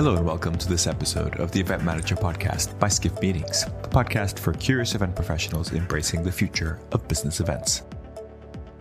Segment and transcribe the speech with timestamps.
[0.00, 3.88] Hello and welcome to this episode of the Event Manager Podcast by Skift Meetings, the
[3.90, 7.82] podcast for curious event professionals embracing the future of business events.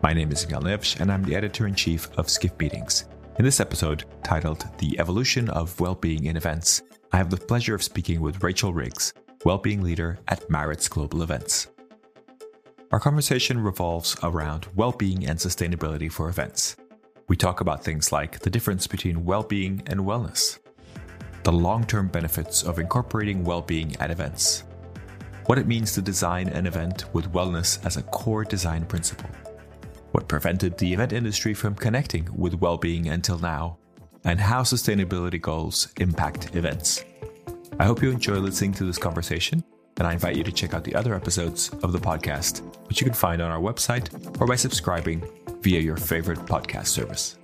[0.02, 3.10] My name is Miguel Neves and I'm the editor in chief of Skift Meetings.
[3.38, 7.84] In this episode, titled The Evolution of Wellbeing in Events, I have the pleasure of
[7.84, 9.12] speaking with Rachael Riggs,
[9.44, 11.68] Wellbeing Leader at Maritz Global Events.
[12.94, 16.78] Our conversation revolves around well-being and sustainability for events.
[17.28, 20.60] We talk about things like the difference between well-being and wellness,
[21.44, 24.64] the long term benefits of incorporating well being at events,
[25.46, 29.30] what it means to design an event with wellness as a core design principle,
[30.12, 33.78] what prevented the event industry from connecting with well being until now,
[34.26, 37.04] and how sustainability goals impact events.
[37.80, 39.64] I hope you enjoy listening to this conversation,
[39.98, 43.06] and I invite you to check out the other episodes of the podcast, which you
[43.06, 45.24] can find on our website or by subscribing
[45.62, 47.38] via your favorite podcast service.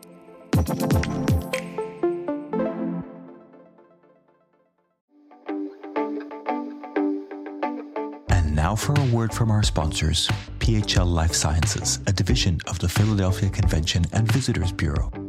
[8.66, 10.28] Now, for a word from our sponsors
[10.58, 15.25] PHL Life Sciences, a division of the Philadelphia Convention and Visitors Bureau.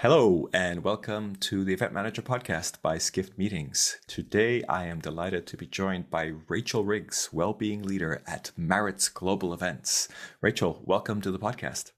[0.00, 3.98] Hello, and welcome to the Event Manager Podcast by Skift Meetings.
[4.06, 9.52] Today, I am delighted to be joined by Rachael Riggs, Wellbeing Leader at Maritz Global
[9.52, 10.06] Events.
[10.40, 11.90] Rachael, welcome to the podcast.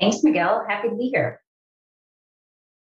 [0.00, 0.64] Thanks, Miguel.
[0.66, 1.42] Happy to be here.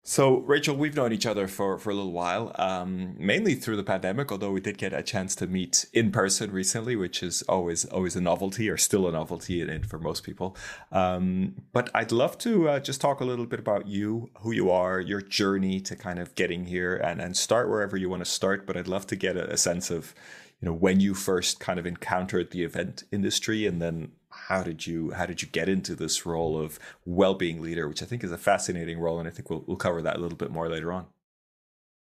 [0.06, 3.82] So, Rachael, we've known each other for, for a little while, um, mainly through the
[3.82, 7.86] pandemic, although we did get a chance to meet in person recently, which is always
[7.86, 10.58] always a novelty or still a novelty in, for most people.
[10.92, 14.70] Um, but I'd love to uh, just talk a little bit about you, who you
[14.70, 18.30] are, your journey to kind of getting here and, and start wherever you want to
[18.30, 18.66] start.
[18.66, 20.14] But I'd love to get a, a sense of,
[20.60, 24.86] you know, when you first kind of encountered the event industry and then how did
[24.86, 28.32] you how did you get into this role of well-being leader which i think is
[28.32, 30.92] a fascinating role and i think we'll, we'll cover that a little bit more later
[30.92, 31.06] on.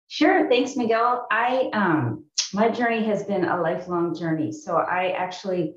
[0.08, 0.48] Sure.
[0.48, 1.26] Thanks miguel.
[1.30, 4.52] I um my journey has been a lifelong journey.
[4.52, 5.74] So i actually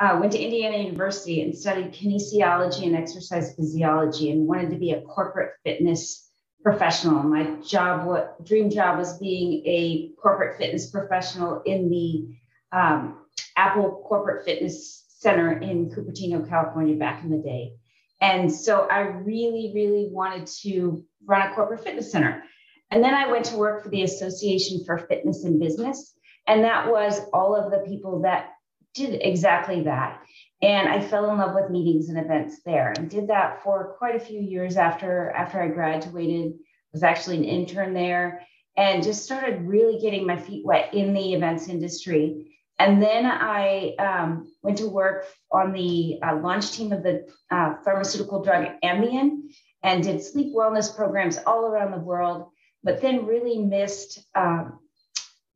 [0.00, 4.92] uh, went to indiana university and studied kinesiology and exercise physiology and wanted to be
[4.92, 6.28] a corporate fitness
[6.62, 7.22] professional.
[7.22, 12.36] My job what dream job was being a corporate fitness professional in the
[12.76, 13.18] um,
[13.56, 17.74] apple corporate fitness center in Cupertino, California back in the day.
[18.20, 22.42] And so I really, really wanted to run a corporate fitness center.
[22.90, 26.14] And then I went to work for the Association for Fitness and Business.
[26.46, 28.50] And that was all of the people that
[28.94, 30.20] did exactly that.
[30.60, 34.14] And I fell in love with meetings and events there and did that for quite
[34.14, 36.52] a few years after, after I graduated.
[36.92, 38.46] Was actually an intern there
[38.76, 42.58] and just started really getting my feet wet in the events industry.
[42.82, 47.76] And then I um, went to work on the uh, launch team of the uh,
[47.84, 49.42] pharmaceutical drug Ambien
[49.84, 52.48] and did sleep wellness programs all around the world,
[52.82, 54.80] but then really missed um,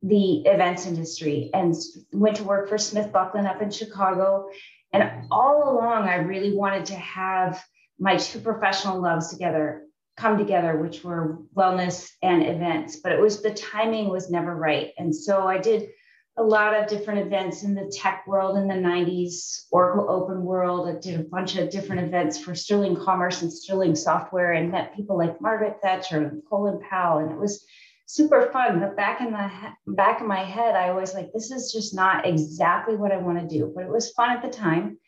[0.01, 1.75] the events industry and
[2.13, 4.47] went to work for Smith Bucklin up in Chicago.
[4.93, 7.61] And all along, I really wanted to have
[7.99, 9.83] my two professional loves together
[10.15, 14.91] come together which were wellness and events but it was the timing was never right
[14.97, 15.89] and so i did
[16.37, 20.87] a lot of different events in the tech world in the 90s, Oracle Open World.
[20.87, 24.95] I did a bunch of different events for Sterling Commerce and Sterling Software and met
[24.95, 27.19] people like Margaret Thatcher and Colin Powell.
[27.19, 27.65] And it was
[28.05, 28.79] super fun.
[28.79, 29.49] But back in the
[29.87, 33.39] back of my head, I was like, this is just not exactly what I want
[33.39, 33.71] to do.
[33.75, 34.99] But it was fun at the time.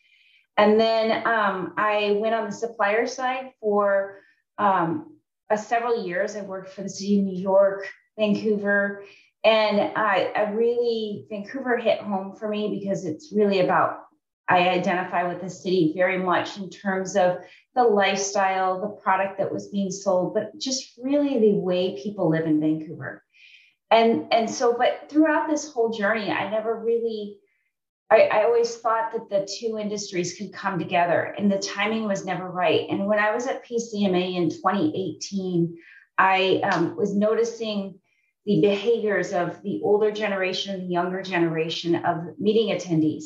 [0.56, 4.18] And then um, I went on the supplier side for
[4.58, 5.16] um,
[5.56, 6.34] several years.
[6.34, 7.88] I worked for the city of New York,
[8.18, 9.04] Vancouver,
[9.44, 14.00] and I, I really, Vancouver hit home for me because it's really about,
[14.48, 17.38] I identify with the city very much in terms of
[17.74, 22.44] the lifestyle, the product that was being sold, but just really the way people live
[22.44, 23.22] in Vancouver.
[23.90, 27.38] And, and so, but throughout this whole journey, I never really,
[28.10, 32.24] I, I always thought that the two industries could come together and the timing was
[32.24, 32.86] never right.
[32.90, 35.78] And when I was at PCMA in 2018,
[36.18, 37.98] I um, was noticing
[38.46, 43.24] the behaviors of the older generation and the younger generation of meeting attendees.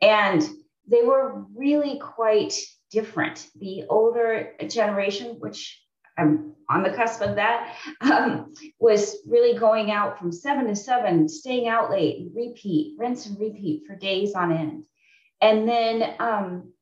[0.00, 0.42] And
[0.86, 2.54] they were really quite
[2.90, 3.48] different.
[3.58, 5.80] The older generation, which
[6.18, 11.28] I'm on the cusp of that, um, was really going out from seven to seven,
[11.28, 14.84] staying out late, repeat, rinse and repeat for days on end.
[15.40, 16.72] And then um,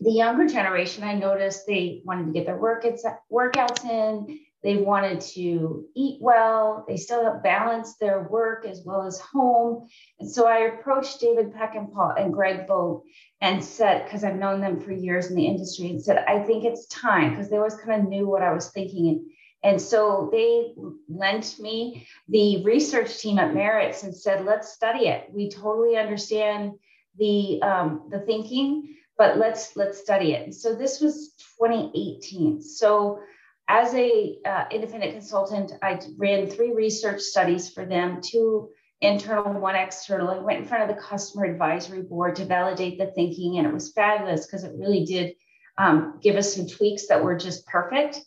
[0.00, 4.38] the younger generation, I noticed they wanted to get their workouts in.
[4.66, 6.84] They wanted to eat well.
[6.88, 9.86] They still have balanced their work as well as home.
[10.18, 13.06] And so I approached David Peckinpaugh and Paul and Greg Vogt
[13.40, 16.64] and said, because I've known them for years in the industry, and said, I think
[16.64, 19.06] it's time because they always kind of knew what I was thinking.
[19.06, 19.20] And,
[19.62, 20.72] and so they
[21.08, 25.28] lent me the research team at Maritz and said, let's study it.
[25.32, 26.72] We totally understand
[27.16, 30.42] the um, the thinking, but let's let's study it.
[30.42, 32.60] And so this was 2018.
[32.62, 33.20] So
[33.68, 38.70] as a uh, independent consultant, I ran three research studies for them, two
[39.00, 40.28] internal, one external.
[40.28, 43.72] I went in front of the customer advisory board to validate the thinking, and it
[43.72, 45.34] was fabulous because it really did
[45.78, 48.20] um, give us some tweaks that were just perfect.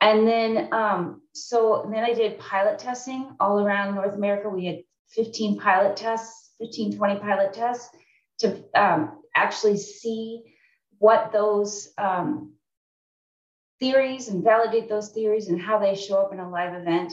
[0.00, 4.48] And then, um, so then I did pilot testing all around North America.
[4.48, 4.80] We had
[5.10, 7.88] 15 pilot tests, 15, 20 pilot tests
[8.40, 10.42] to um, actually see
[10.98, 12.52] what those um,
[13.82, 17.12] theories and validate those theories and how they show up in a live event.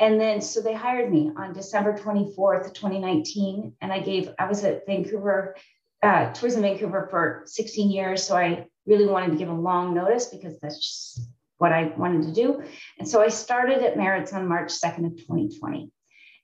[0.00, 3.76] And then, so they hired me on December 24th, 2019.
[3.80, 5.54] And I gave, I was at Vancouver,
[6.02, 8.24] uh, Tourism Vancouver for 16 years.
[8.24, 11.20] So I really wanted to give a long notice because that's just
[11.58, 12.60] what I wanted to do.
[12.98, 15.92] And so I started at Maritz on March 2nd of 2020.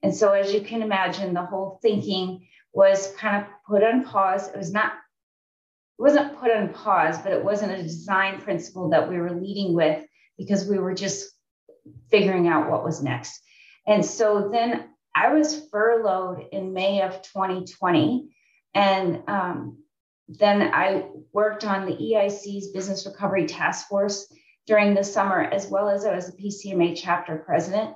[0.05, 4.47] And so, as you can imagine, the whole thinking was kind of put on pause.
[4.49, 4.93] It was not
[5.99, 9.75] it wasn't put on pause, but it wasn't a design principle that we were leading
[9.75, 10.05] with
[10.37, 11.31] because we were just
[12.11, 13.41] figuring out what was next.
[13.87, 18.29] And so then I was furloughed in May of 2020.
[18.75, 19.79] And um,
[20.29, 24.31] then I worked on the EIC's Business Recovery Task Force
[24.67, 27.95] during the summer, as well as I was a PCMA chapter president.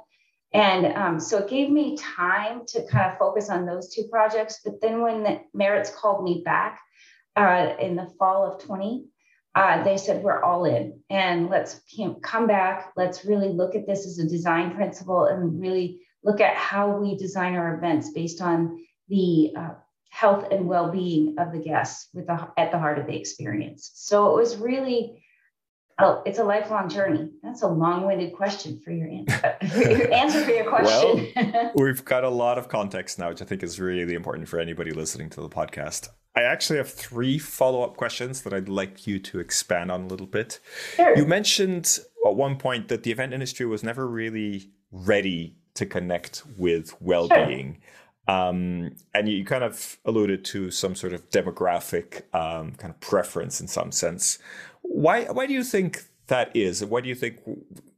[0.54, 4.60] And um, so it gave me time to kind of focus on those two projects.
[4.64, 6.80] But then when the Maritz called me back
[7.48, 9.06] uh, in the fall of 20,
[9.54, 11.80] uh, they said, we're all in and let's
[12.22, 12.92] come back.
[12.96, 17.16] Let's really look at this as a design principle and really look at how we
[17.16, 19.70] design our events based on the uh,
[20.10, 23.90] health and well-being of the guests with the, at the heart of the experience.
[23.94, 25.22] So it was really
[26.02, 27.30] Oh, it's a lifelong journey.
[27.42, 29.56] That's a long-winded question for your answer.
[29.76, 31.30] your answer for your question.
[31.36, 34.58] well, we've got a lot of context now, which I think is really important for
[34.58, 36.08] anybody listening to the podcast.
[36.36, 40.26] I actually have three follow-up questions that I'd like you to expand on a little
[40.26, 40.60] bit.
[40.94, 41.16] Sure.
[41.16, 46.44] You mentioned at one point that the event industry was never really ready to connect
[46.56, 47.78] with well-being.
[48.28, 48.36] Sure.
[48.36, 53.60] Um, and you kind of alluded to some sort of demographic um, kind of preference
[53.60, 54.38] in some sense.
[54.82, 56.84] Why why do you think that is?
[56.84, 57.40] Why do you think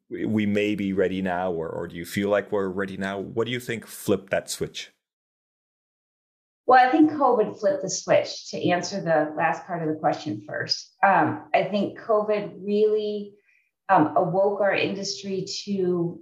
[0.09, 3.19] we may be ready now, or, or do you feel like we're ready now?
[3.19, 4.91] What do you think flipped that switch?
[6.67, 10.45] Well, I think COVID flipped the switch to answer the last part of the question
[10.47, 10.95] first.
[11.03, 13.35] Um, I think COVID really
[13.89, 16.21] um, awoke our industry to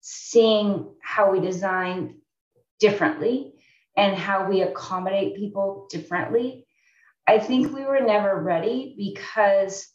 [0.00, 2.16] seeing how we design
[2.80, 3.52] differently
[3.96, 6.66] and how we accommodate people differently.
[7.26, 9.86] I think we were never ready because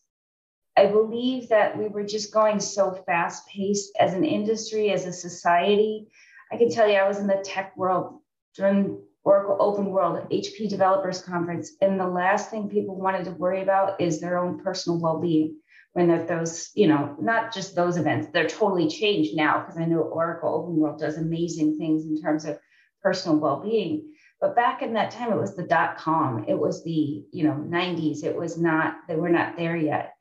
[0.77, 5.11] I believe that we were just going so fast paced as an industry, as a
[5.11, 6.07] society.
[6.51, 8.21] I can tell you, I was in the tech world
[8.55, 13.61] during Oracle Open World HP Developers Conference, and the last thing people wanted to worry
[13.61, 15.59] about is their own personal well being.
[15.91, 19.99] When those, you know, not just those events, they're totally changed now because I know
[19.99, 22.57] Oracle Open World does amazing things in terms of
[23.01, 24.13] personal well being.
[24.39, 26.45] But back in that time, it was the dot com.
[26.47, 28.23] It was the you know 90s.
[28.23, 30.13] It was not they were not there yet.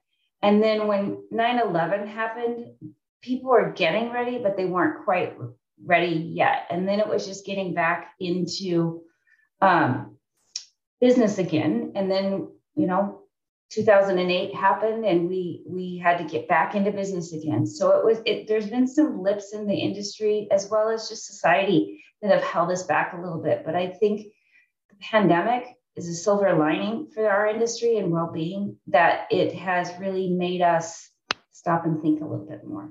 [0.43, 2.75] And then when 9/11 happened,
[3.23, 5.37] people were getting ready, but they weren't quite
[5.85, 6.67] ready yet.
[6.71, 9.03] And then it was just getting back into
[9.61, 10.17] um,
[11.01, 11.93] business again.
[11.95, 13.23] And then you know
[13.71, 18.21] 2008 happened and we we had to get back into business again so it was
[18.27, 22.43] it there's been some blips in the industry as well as just society that have
[22.43, 23.63] held us back a little bit.
[23.65, 24.33] But I think
[24.91, 25.65] the pandemic
[25.97, 31.11] is a silver lining for our industry and well-being that it has really made us
[31.53, 32.91] stop and think a little bit more.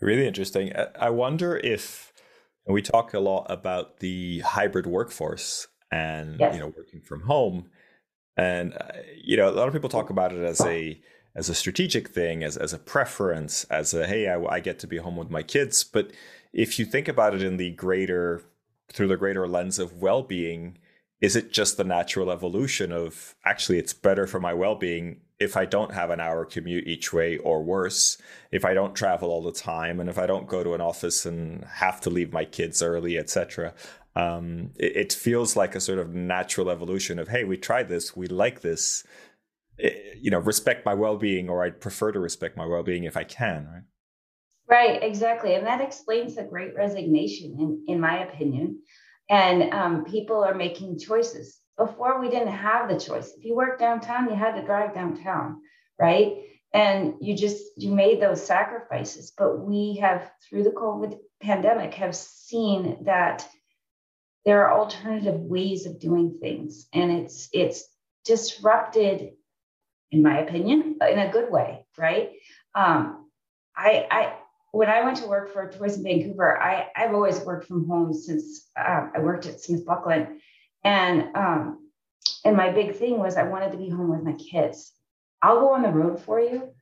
[0.00, 0.72] Really interesting.
[0.98, 2.12] I wonder if
[2.66, 6.54] we talk a lot about the hybrid workforce and yes.
[6.54, 7.70] you know working from home,
[8.36, 8.92] and uh,
[9.22, 11.00] you know a lot of people talk about it as a
[11.34, 14.86] as a strategic thing, as as a preference, as a hey, I, I get to
[14.86, 16.12] be home with my kids, but
[16.52, 18.42] if you think about it in the greater
[18.92, 20.76] through the greater lens of well-being
[21.20, 25.64] is it just the natural evolution of actually it's better for my well-being if I
[25.64, 28.18] don't have an hour commute each way or worse,
[28.52, 31.24] if I don't travel all the time and if I don't go to an office
[31.24, 33.72] and have to leave my kids early, etc.
[34.14, 38.14] Um, it, it, feels like a sort of natural evolution of, hey, we tried this,
[38.14, 39.04] we like this,
[39.78, 43.16] it, eh, you know, respect my well-being, or I'd prefer to respect my well-being if
[43.16, 43.82] I can, right?
[44.68, 45.54] Right, exactly.
[45.54, 48.80] And that explains the great resignation, in, in my opinion.
[49.30, 53.32] And um, people are making choices before we didn't have the choice.
[53.36, 55.60] If you worked downtown, you had to drive downtown,
[55.98, 56.44] right?
[56.72, 59.32] And you just you made those sacrifices.
[59.36, 63.48] But we have through the COVID pandemic have seen that
[64.44, 66.86] there are alternative ways of doing things.
[66.92, 67.84] And it's it's
[68.24, 69.32] disrupted,
[70.10, 72.30] in my opinion, in a good way, right?
[72.74, 73.28] Um,
[73.76, 74.34] I I
[74.72, 78.70] when I went to work for Tourism Vancouver, I, I've always worked from home since
[78.78, 80.40] uh, I worked at Smith Bucklin.
[80.84, 81.90] And um,
[82.44, 84.92] and my big thing was I wanted to be home with my kids.
[85.42, 86.72] I'll go on the road for you,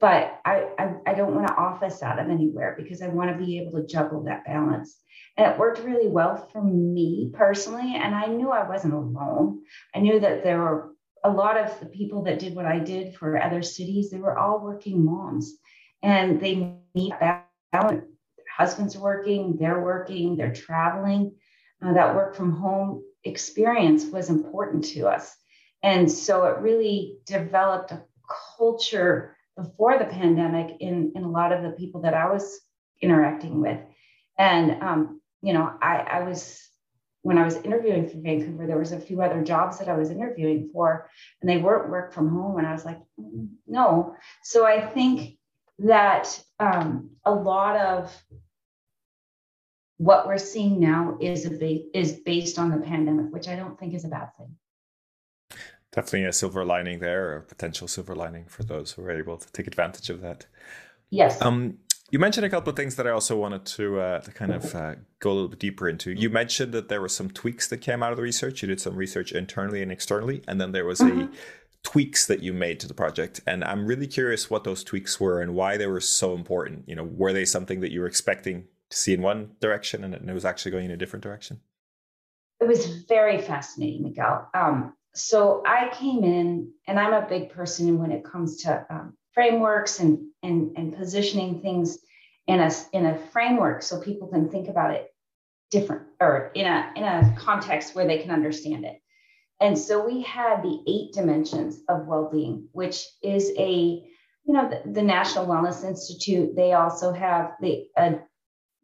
[0.00, 3.44] but I I, I don't want to office out of anywhere because I want to
[3.44, 4.98] be able to juggle that balance.
[5.36, 7.94] And it worked really well for me personally.
[7.96, 9.62] And I knew I wasn't alone.
[9.94, 10.94] I knew that there were
[11.24, 14.38] a lot of the people that did what I did for other cities, they were
[14.38, 15.54] all working moms
[16.02, 17.14] and they need
[17.72, 18.04] balance.
[18.56, 21.34] Husbands are working, they're working, they're traveling.
[21.84, 25.36] Uh, that work from home experience was important to us.
[25.82, 28.02] And so it really developed a
[28.56, 32.58] culture before the pandemic in, in a lot of the people that I was
[33.02, 33.78] interacting with.
[34.38, 36.66] And, um, you know, I, I was,
[37.20, 40.10] when I was interviewing for Vancouver, there was a few other jobs that I was
[40.10, 41.10] interviewing for,
[41.40, 42.56] and they weren't work from home.
[42.56, 44.16] And I was like, mm, no.
[44.42, 45.36] So I think
[45.80, 48.24] that um, a lot of
[50.04, 53.78] what we're seeing now is a ba- is based on the pandemic, which I don't
[53.78, 54.54] think is a bad thing.
[55.92, 59.50] Definitely a silver lining there, or potential silver lining for those who are able to
[59.52, 60.44] take advantage of that.
[61.08, 61.40] Yes.
[61.40, 61.78] Um,
[62.10, 64.74] you mentioned a couple of things that I also wanted to, uh, to kind of
[64.74, 66.12] uh, go a little bit deeper into.
[66.12, 68.60] You mentioned that there were some tweaks that came out of the research.
[68.60, 71.22] You did some research internally and externally, and then there was mm-hmm.
[71.22, 71.28] a
[71.82, 75.42] tweaks that you made to the project and i'm really curious what those tweaks were
[75.42, 78.64] and why they were so important you know were they something that you were expecting
[78.90, 81.60] to see in one direction and it was actually going in a different direction
[82.60, 87.98] it was very fascinating miguel um, so i came in and i'm a big person
[87.98, 91.98] when it comes to um, frameworks and, and and positioning things
[92.46, 95.08] in a in a framework so people can think about it
[95.70, 99.00] different or in a in a context where they can understand it
[99.60, 103.72] and so we had the eight dimensions of well-being, which is a,
[104.44, 106.54] you know, the, the National Wellness Institute.
[106.56, 108.12] They also have the uh,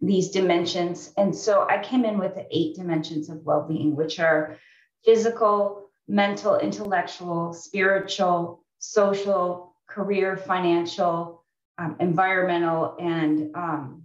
[0.01, 4.59] these dimensions, and so I came in with the eight dimensions of well-being, which are
[5.05, 11.45] physical, mental, intellectual, spiritual, social, career, financial,
[11.79, 14.05] um, environmental, and um,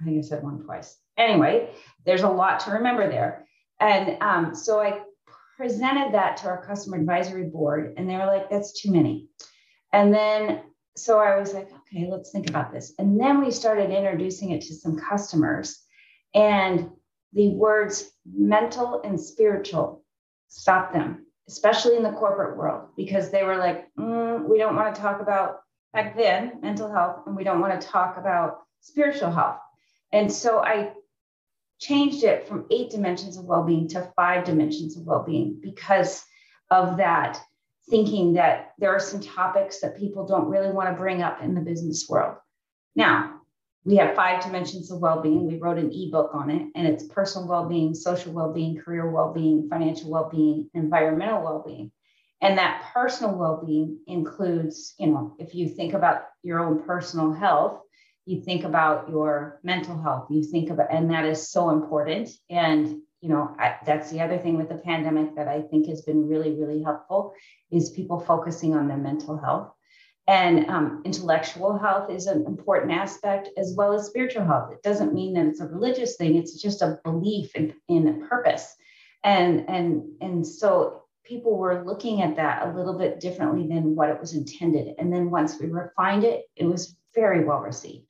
[0.00, 0.96] I think I said one twice.
[1.16, 1.70] Anyway,
[2.04, 3.46] there's a lot to remember there.
[3.80, 5.00] And um, so I
[5.56, 9.28] presented that to our customer advisory board and they were like, that's too many.
[9.92, 10.62] And then,
[10.96, 12.92] so I was like, okay, let's think about this.
[12.98, 15.80] And then we started introducing it to some customers
[16.34, 16.90] and
[17.32, 20.04] the words mental and spiritual
[20.48, 24.94] stopped them, especially in the corporate world, because they were like, mm, we don't want
[24.94, 25.60] to talk about
[25.92, 29.58] back then mental health and we don't want to talk about spiritual health.
[30.12, 30.92] And so I
[31.80, 36.24] changed it from eight dimensions of well-being to five dimensions of well-being because
[36.70, 37.40] of that
[37.90, 41.54] thinking that there are some topics that people don't really want to bring up in
[41.54, 42.36] the business world.
[42.96, 43.40] Now
[43.84, 45.46] we have five dimensions of well-being.
[45.46, 50.10] We wrote an ebook on it and it's personal well-being social well-being career well-being financial
[50.10, 51.92] well-being environmental well-being.
[52.40, 57.80] And that personal well-being includes you know if you think about your own personal health
[58.26, 62.30] you think about your mental health you think about and that is so important.
[62.48, 66.02] And you know I, that's the other thing with the pandemic that i think has
[66.02, 67.34] been really really helpful
[67.74, 69.72] is people focusing on their mental health.
[70.26, 74.72] And um, intellectual health is an important aspect as well as spiritual health.
[74.72, 76.36] It doesn't mean that it's a religious thing.
[76.36, 78.74] It's just a belief in, in a purpose.
[79.22, 84.10] And and and so people were looking at that a little bit differently than what
[84.10, 84.94] it was intended.
[84.98, 88.06] And then once we refined it it was very well received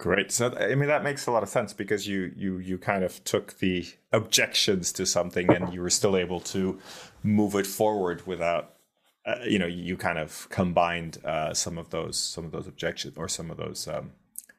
[0.00, 0.32] Great.
[0.32, 3.22] So I mean that makes a lot of sense because you you you kind of
[3.24, 6.78] took the objections to something and you were still able to
[7.22, 8.76] move it forward without
[9.26, 13.18] uh, you know you kind of combined uh, some of those some of those objections
[13.18, 14.12] or some of those um,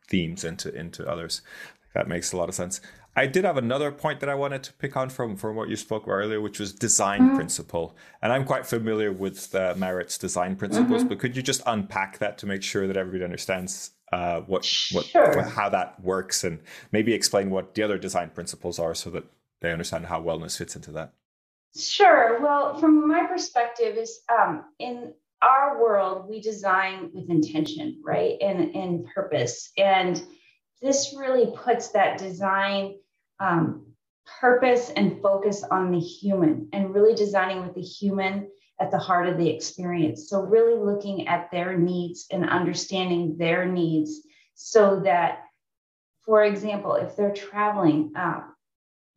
[0.08, 1.42] themes into into others.
[1.96, 2.80] That makes a lot of sense.
[3.16, 5.76] I did have another point that I wanted to pick on from from what you
[5.76, 7.36] spoke about earlier, which was design mm-hmm.
[7.38, 7.96] principle.
[8.22, 11.10] And I'm quite familiar with uh, Maritz's design principles, mm-hmm.
[11.10, 15.06] but could you just unpack that to make sure that everybody understands uh, what what
[15.06, 15.42] sure.
[15.44, 16.60] how that works, and
[16.92, 19.24] maybe explain what the other design principles are, so that
[19.62, 21.14] they understand how wellness fits into that?
[21.78, 22.42] Sure.
[22.42, 28.76] Well, from my perspective, is um, in our world we design with intention, right, and
[28.76, 30.22] and purpose, and
[30.82, 32.96] this really puts that design
[33.40, 33.86] um,
[34.40, 38.50] purpose and focus on the human and really designing with the human
[38.82, 40.28] at the heart of the experience.
[40.28, 44.22] So, really looking at their needs and understanding their needs
[44.56, 45.44] so that,
[46.26, 48.42] for example, if they're traveling, uh,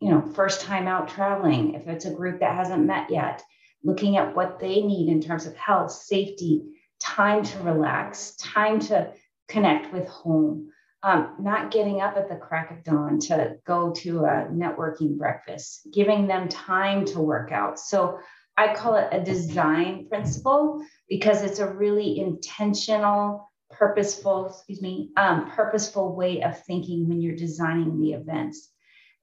[0.00, 3.42] you know, first time out traveling, if it's a group that hasn't met yet,
[3.83, 6.62] looking at what they need in terms of health, safety,
[7.00, 9.11] time to relax, time to
[9.49, 10.71] connect with home,
[11.02, 15.87] um, not getting up at the crack of dawn to go to a networking breakfast,
[15.92, 17.78] giving them time to work out.
[17.78, 18.18] So
[18.57, 25.51] I call it a design principle because it's a really intentional, purposeful, excuse me, um,
[25.51, 28.71] purposeful way of thinking when you're designing the events.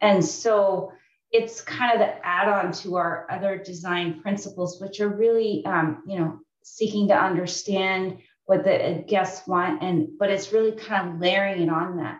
[0.01, 0.91] And so
[1.31, 6.19] it's kind of the add-on to our other design principles, which are really, um, you
[6.19, 11.61] know, seeking to understand what the guests want and but it's really kind of layering
[11.61, 12.19] it on that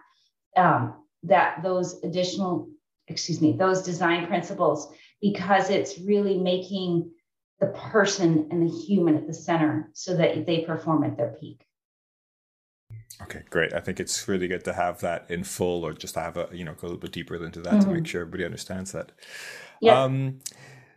[0.56, 2.70] um, that those additional
[3.08, 7.12] excuse me those design principles because it's really making
[7.60, 11.66] the person and the human at the center so that they perform at their peak
[13.22, 16.20] okay great i think it's really good to have that in full or just to
[16.20, 17.90] have a you know go a little bit deeper into that mm-hmm.
[17.90, 19.12] to make sure everybody understands that
[19.80, 20.04] yeah.
[20.04, 20.40] um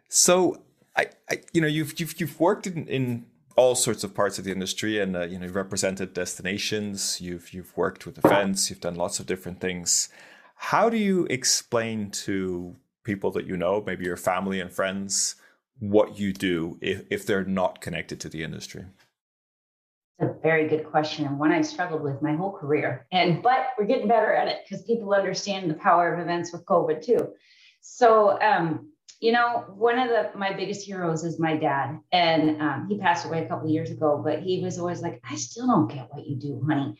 [0.09, 0.63] so
[0.97, 3.27] I, I you know you've you've you've worked in, in
[3.57, 7.21] all sorts of parts of the industry, and uh, you know, you've represented destinations.
[7.21, 8.71] You've you've worked with events.
[8.71, 10.09] You've done lots of different things.
[10.57, 15.37] How do you explain to people that you know, maybe your family and friends,
[15.79, 18.85] what you do if, if they're not connected to the industry?
[20.19, 23.07] It's a very good question and one I struggled with my whole career.
[23.13, 26.65] And but we're getting better at it because people understand the power of events with
[26.67, 27.33] COVID too.
[27.81, 32.87] So um, you know, one of the my biggest heroes is my dad, and um,
[32.91, 34.21] he passed away a couple years ago.
[34.23, 36.97] But he was always like, "I still don't get what you do, honey."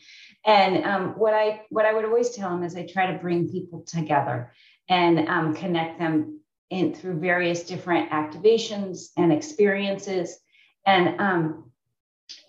[0.47, 3.51] And um, what I what I would always tell him is, I try to bring
[3.51, 4.53] people together
[4.89, 10.39] and um, connect them in through various different activations and experiences.
[10.87, 11.71] And um,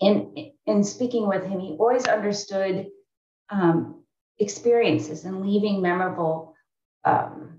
[0.00, 2.88] in in speaking with him, he always understood
[3.50, 4.02] um,
[4.38, 6.54] experiences and leaving memorable.
[7.04, 7.56] Um,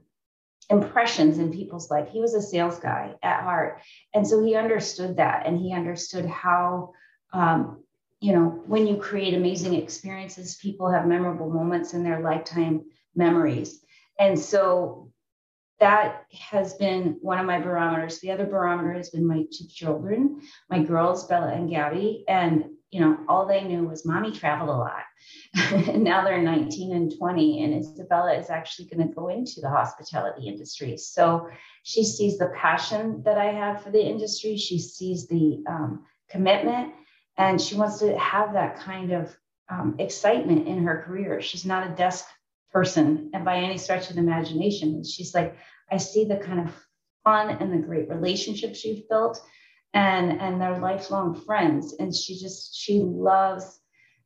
[0.69, 2.09] impressions in people's life.
[2.09, 3.81] He was a sales guy at heart.
[4.13, 6.93] And so he understood that and he understood how,
[7.33, 7.83] um,
[8.19, 12.81] you know, when you create amazing experiences, people have memorable moments in their lifetime
[13.15, 13.81] memories.
[14.19, 15.11] And so
[15.79, 18.19] that has been one of my barometers.
[18.19, 22.23] The other barometer has been my two children, my girls, Bella and Gabby.
[22.27, 25.03] And you know, all they knew was mommy traveled a lot.
[25.71, 29.69] and now they're 19 and 20, and Isabella is actually going to go into the
[29.69, 30.95] hospitality industry.
[30.95, 31.49] So
[31.83, 36.93] she sees the passion that I have for the industry, she sees the um, commitment,
[37.37, 39.35] and she wants to have that kind of
[39.69, 41.41] um, excitement in her career.
[41.41, 42.25] She's not a desk
[42.71, 45.03] person and by any stretch of the imagination.
[45.03, 45.55] She's like,
[45.91, 46.73] I see the kind of
[47.23, 49.41] fun and the great relationships you've built
[49.93, 53.79] and and they're lifelong friends and she just she loves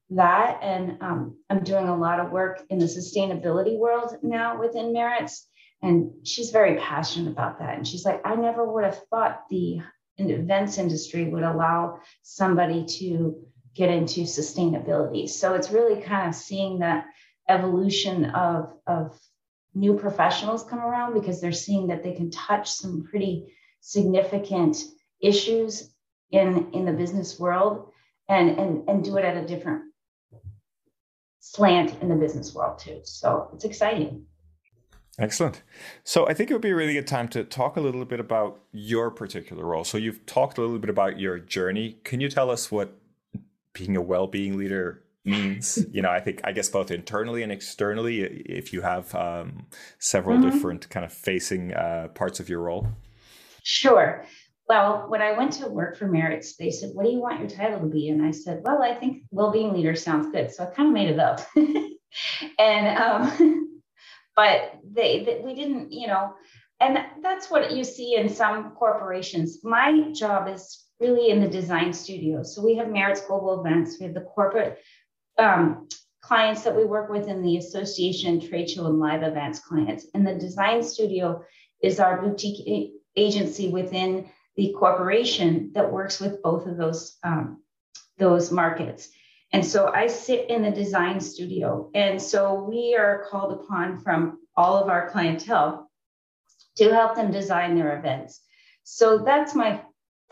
[0.09, 4.93] that and um, i'm doing a lot of work in the sustainability world now within
[4.93, 5.47] Maritz
[5.81, 9.79] and she's very passionate about that and she's like i never would have thought the
[10.17, 13.35] events industry would allow somebody to
[13.73, 17.05] get into sustainability so it's really kind of seeing that
[17.51, 19.19] evolution of of
[19.73, 24.77] new professionals come around because they're seeing that they can touch some pretty significant
[25.21, 25.93] issues
[26.31, 27.91] in in the business world
[28.29, 29.83] and and and do it at a different
[31.39, 34.25] slant in the business world too so it's exciting
[35.19, 35.61] Excellent.
[36.03, 38.19] So I think it would be a really good time to talk a little bit
[38.19, 39.83] about your particular role.
[39.83, 41.99] So you've talked a little bit about your journey.
[42.05, 42.97] Can you tell us what
[43.73, 45.85] being a well-being leader means?
[45.91, 49.67] you know, I think I guess both internally and externally, if you have um,
[49.99, 50.49] several mm-hmm.
[50.49, 52.87] different kind of facing uh, parts of your role.
[53.63, 54.25] Sure.
[54.67, 57.49] Well, when I went to work for Maritz, they said, What do you want your
[57.49, 58.09] title to be?
[58.09, 60.51] And I said, Well, I think well being leader sounds good.
[60.51, 61.41] So I kind of made it up.
[62.59, 63.81] and, um,
[64.35, 66.33] but they, they, we didn't, you know,
[66.79, 69.59] and that's what you see in some corporations.
[69.63, 72.41] My job is really in the design studio.
[72.43, 74.79] So we have Maritz Global Events, we have the corporate
[75.41, 75.87] um,
[76.21, 80.05] clients that we work with in the association, trade show, and live events clients.
[80.13, 81.43] And the design studio
[81.81, 87.63] is our boutique agency within the corporation that works with both of those um,
[88.17, 89.09] those markets.
[89.53, 91.89] And so I sit in the design studio.
[91.93, 95.89] And so we are called upon from all of our clientele
[96.77, 98.39] to help them design their events.
[98.83, 99.81] So that's my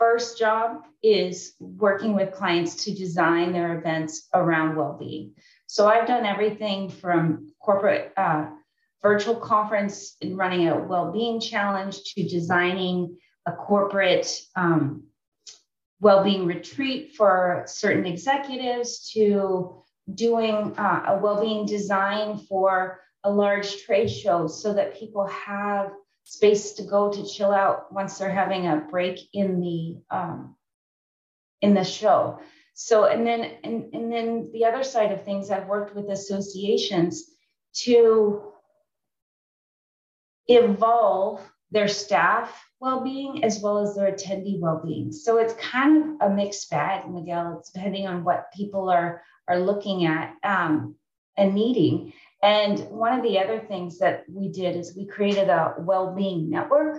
[0.00, 5.34] first job is working with clients to design their events around well-being.
[5.66, 8.46] So I've done everything from corporate uh,
[9.02, 15.04] virtual conference and running a well-being challenge to designing a corporate um,
[16.00, 19.84] well-being retreat for certain executives to
[20.14, 25.92] doing uh, a well-being design for a large trade show so that people have
[26.30, 30.54] space to go to chill out once they're having a break in the um,
[31.60, 32.38] in the show
[32.72, 37.24] so and then and, and then the other side of things i've worked with associations
[37.72, 38.52] to
[40.46, 41.40] evolve
[41.72, 45.12] their staff well-being as well as their attendee well-being.
[45.12, 47.58] So it's kind of a mixed bag, Miguel.
[47.58, 50.96] It's depending on what people are are looking at um,
[51.36, 52.12] and needing.
[52.42, 56.98] And one of the other things that we did is we created a well-being network.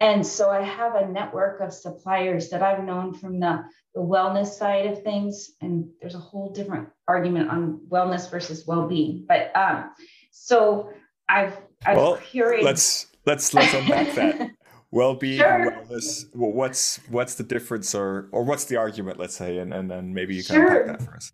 [0.00, 3.62] And so I have a network of suppliers that I've known from the,
[3.94, 5.50] the wellness side of things.
[5.60, 9.26] And there's a whole different argument on wellness versus well-being.
[9.28, 9.90] But um,
[10.30, 10.90] so
[11.28, 12.62] I've I've well, curated.
[12.62, 14.50] Let's let's let's unpack that
[14.90, 15.46] well-being sure.
[15.46, 19.72] and wellness well, what's what's the difference or or what's the argument let's say and
[19.72, 20.80] and then maybe you can sure.
[20.80, 21.32] unpack that for us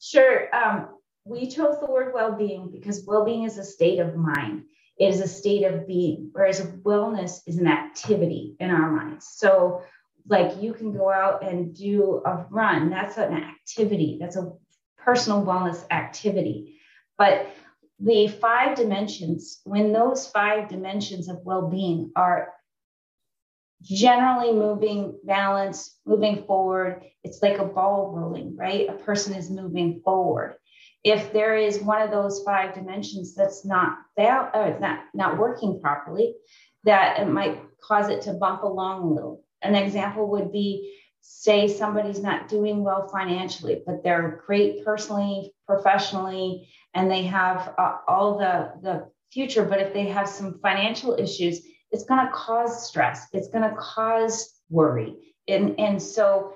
[0.00, 0.88] sure um,
[1.30, 4.64] we chose the word well-being because well-being is a state of mind
[4.98, 9.82] it is a state of being whereas wellness is an activity in our minds so
[10.28, 14.52] like you can go out and do a run that's an activity that's a
[14.98, 16.80] personal wellness activity
[17.16, 17.46] but
[18.00, 22.52] the five dimensions when those five dimensions of well-being are
[23.82, 27.02] generally moving balance, moving forward.
[27.24, 28.88] It's like a ball rolling, right?
[28.88, 30.56] A person is moving forward.
[31.02, 35.80] If there is one of those five dimensions that's not that or not, not working
[35.80, 36.34] properly,
[36.84, 39.44] that it might cause it to bump along a little.
[39.62, 46.68] An example would be say somebody's not doing well financially, but they're great personally, professionally,
[46.94, 49.64] and they have uh, all the, the future.
[49.64, 51.60] But if they have some financial issues,
[51.90, 55.16] it's going to cause stress it's going to cause worry
[55.48, 56.52] and and so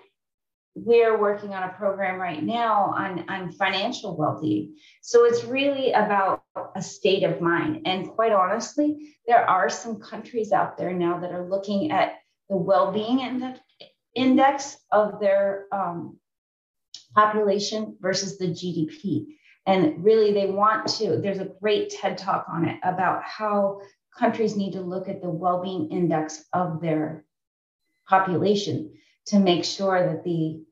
[0.75, 4.75] we're working on a program right now on, on financial well-being.
[5.03, 6.43] So it's really about
[6.75, 7.83] a state of mind.
[7.87, 12.17] And quite honestly there are some countries out there now that are looking at
[12.49, 13.21] the well-being
[14.15, 16.19] index, of their um,
[17.15, 19.27] population versus the gdp
[19.67, 23.81] and really they want to there's a great ted talk on it about how
[24.17, 27.25] countries need to look at the well-being index of their
[28.09, 28.93] population
[29.27, 30.63] to make sure that the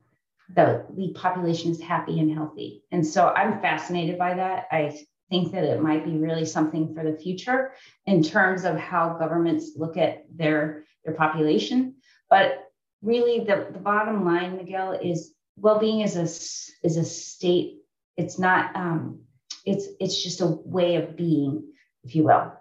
[0.55, 2.83] the, the population is happy and healthy.
[2.91, 4.67] And so I'm fascinated by that.
[4.71, 4.99] I
[5.31, 7.73] think that it might be really something for the future
[8.05, 11.95] in terms of how governments look at their their population.
[12.29, 12.65] But
[13.01, 17.79] really the, the bottom line, Miguel, is well-being is a is a state.
[18.17, 19.21] It's not um,
[19.65, 21.73] it's it's just a way of being,
[22.05, 22.53] if you will.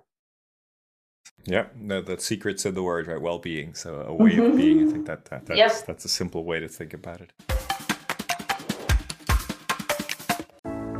[1.46, 3.22] Yeah, no, the secret's in the word, right?
[3.22, 3.74] Well-being.
[3.74, 4.52] So a way mm-hmm.
[4.52, 4.88] of being.
[4.88, 5.86] I think that, that that's yep.
[5.86, 7.32] that's a simple way to think about it.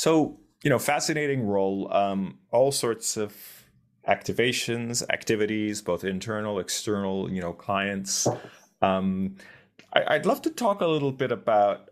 [0.00, 3.36] So, you know, fascinating role, um, all sorts of
[4.08, 8.26] activations, activities, both internal, external, you know, clients.
[8.80, 9.36] Um,
[9.92, 11.90] I, would love to talk a little bit about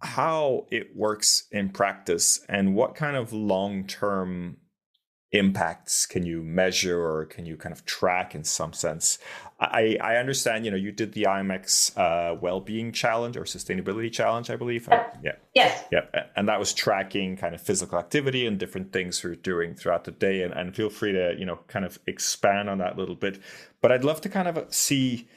[0.00, 4.56] how it works in practice and what kind of long term
[5.34, 9.18] impacts can you measure or can you kind of track in some sense?
[9.60, 14.48] I, I understand, you know, you did the IMEX uh, well-being challenge or sustainability challenge,
[14.48, 14.88] I believe.
[15.22, 15.32] Yeah.
[15.54, 15.84] Yes.
[15.90, 16.02] Yeah.
[16.36, 20.12] And that was tracking kind of physical activity and different things you're doing throughout the
[20.12, 20.42] day.
[20.42, 23.40] And, and feel free to, you know, kind of expand on that a little bit.
[23.80, 25.28] But I'd love to kind of see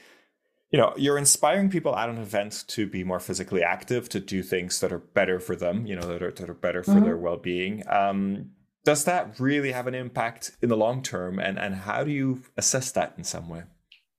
[0.70, 4.44] you know you're inspiring people at an event to be more physically active to do
[4.44, 7.06] things that are better for them you know that are, that are better for mm-hmm.
[7.06, 8.50] their well-being um,
[8.88, 12.42] does that really have an impact in the long term and and how do you
[12.56, 13.64] assess that in some way?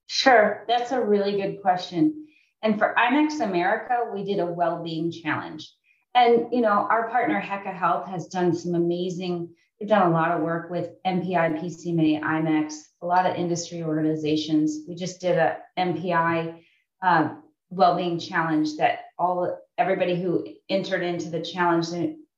[0.08, 2.26] Sure that's a really good question.
[2.62, 5.72] And for IMEX america we did a well-being challenge.
[6.14, 9.48] And you know our partner heka health has done some amazing
[9.80, 14.80] they've done a lot of work with MPI, PCMA, IMEX, a lot of industry organizations.
[14.86, 16.60] We just did a MPI
[17.00, 21.88] um, well-being challenge that all everybody who entered into the challenge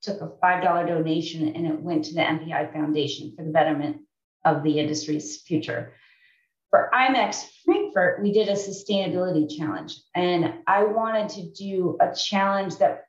[0.01, 3.97] took a five dollar donation and it went to the MPI Foundation for the betterment
[4.43, 5.93] of the industry's future.
[6.69, 12.77] For IMEX Frankfurt, we did a sustainability challenge, and I wanted to do a challenge
[12.77, 13.05] that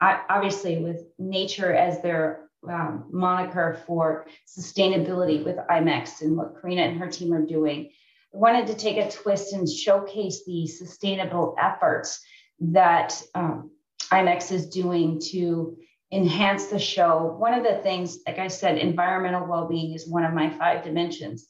[0.00, 6.82] I, obviously with nature as their um, moniker for sustainability with IMEX and what Carina
[6.82, 7.90] and her team are doing.
[8.34, 12.22] I wanted to take a twist and showcase the sustainable efforts
[12.60, 13.70] that um,
[14.12, 15.76] IMEX is doing to
[16.12, 17.36] enhance the show.
[17.38, 21.48] One of the things, like I said, environmental well-being is one of my five dimensions,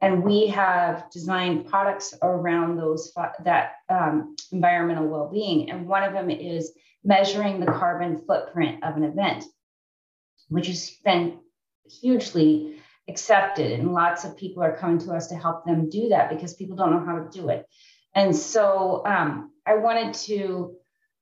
[0.00, 3.12] and we have designed products around those
[3.44, 5.70] that um, environmental well-being.
[5.70, 6.72] And one of them is
[7.04, 9.44] measuring the carbon footprint of an event
[10.50, 11.38] which has been
[11.88, 12.76] hugely
[13.08, 13.72] accepted.
[13.72, 16.76] And lots of people are coming to us to help them do that because people
[16.76, 17.66] don't know how to do it.
[18.14, 20.74] And so um, I wanted to,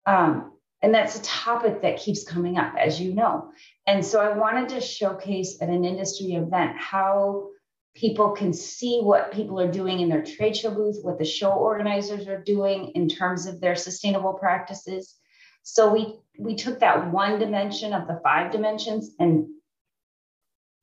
[0.07, 3.51] um, and that's a topic that keeps coming up, as you know.
[3.87, 7.49] And so I wanted to showcase at an industry event how
[7.95, 11.51] people can see what people are doing in their trade show booth, what the show
[11.51, 15.17] organizers are doing in terms of their sustainable practices.
[15.63, 19.49] So we we took that one dimension of the five dimensions and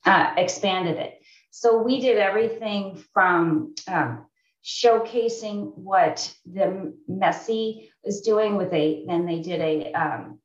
[0.05, 1.21] uh, expanded it.
[1.51, 4.25] So we did everything from um,
[4.65, 10.39] showcasing what the Messe is doing with a, then they did a um,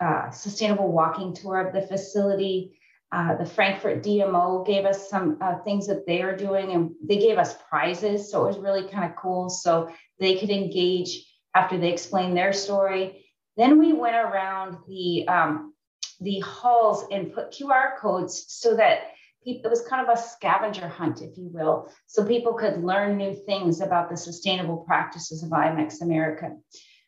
[0.00, 2.78] uh, sustainable walking tour of the facility.
[3.10, 7.18] Uh, the Frankfurt DMO gave us some uh, things that they are doing, and they
[7.18, 8.30] gave us prizes.
[8.30, 9.50] So it was really kind of cool.
[9.50, 13.22] So they could engage after they explained their story
[13.56, 15.74] then we went around the um,
[16.20, 19.12] the halls and put QR codes so that
[19.44, 23.34] it was kind of a scavenger hunt, if you will, so people could learn new
[23.34, 26.56] things about the sustainable practices of IMEX America,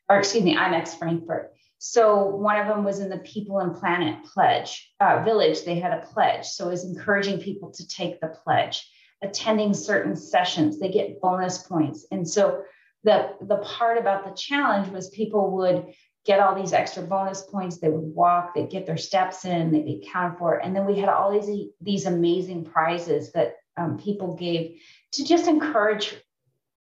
[0.08, 1.52] or excuse me, IMEX Frankfurt.
[1.78, 5.64] So one of them was in the People and Planet Pledge uh, Village.
[5.64, 8.88] They had a pledge, so it was encouraging people to take the pledge.
[9.22, 12.62] Attending certain sessions, they get bonus points, and so
[13.04, 17.78] the the part about the challenge was people would get all these extra bonus points.
[17.78, 20.56] They would walk, they'd get their steps in, they'd be counted for.
[20.56, 24.80] And then we had all these, these amazing prizes that um, people gave
[25.12, 26.14] to just encourage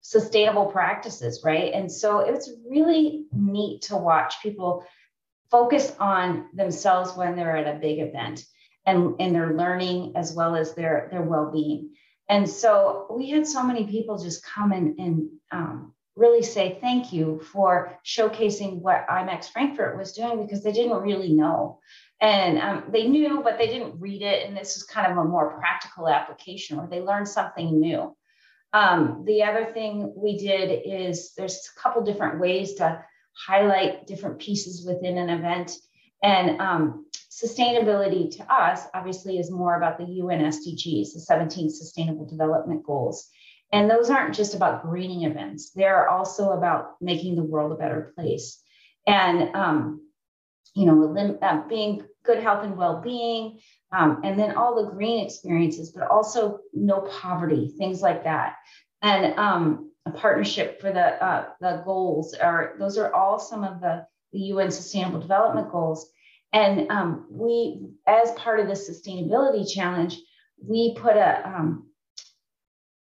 [0.01, 1.73] sustainable practices, right?
[1.73, 4.85] And so it was really neat to watch people
[5.51, 8.45] focus on themselves when they're at a big event
[8.85, 11.93] and, and their learning as well as their, their well-being.
[12.29, 17.13] And so we had so many people just come and, and um, really say thank
[17.13, 21.79] you for showcasing what IMEX Frankfurt was doing because they didn't really know.
[22.19, 24.47] And um, they knew, but they didn't read it.
[24.47, 28.15] And this is kind of a more practical application where they learned something new.
[28.73, 33.03] Um, the other thing we did is there's a couple different ways to
[33.33, 35.71] highlight different pieces within an event.
[36.23, 42.25] And um, sustainability to us, obviously, is more about the UN SDGs, the 17 Sustainable
[42.25, 43.29] Development Goals.
[43.71, 48.13] And those aren't just about greening events, they're also about making the world a better
[48.15, 48.61] place.
[49.05, 50.01] And, um,
[50.73, 53.59] you know, uh, being good health and well being,
[53.91, 58.55] um, and then all the green experiences, but also no poverty, things like that.
[59.01, 63.79] And um, a partnership for the, uh, the goals are those are all some of
[63.81, 66.09] the, the UN Sustainable Development Goals.
[66.53, 70.17] And um, we, as part of the sustainability challenge,
[70.65, 71.86] we put a, um,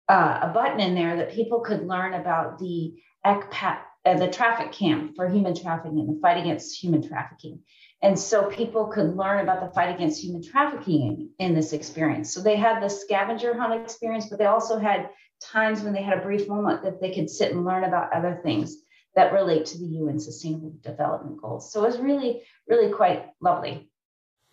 [0.07, 2.93] uh, a button in there that people could learn about the
[3.25, 7.59] ECPAT, uh, the traffic camp for human trafficking the fight against human trafficking.
[8.01, 12.33] And so people could learn about the fight against human trafficking in, in this experience.
[12.33, 15.09] So they had the scavenger hunt experience, but they also had
[15.41, 18.39] times when they had a brief moment that they could sit and learn about other
[18.43, 18.77] things
[19.15, 21.71] that relate to the UN Sustainable Development Goals.
[21.71, 23.89] So it was really, really quite lovely.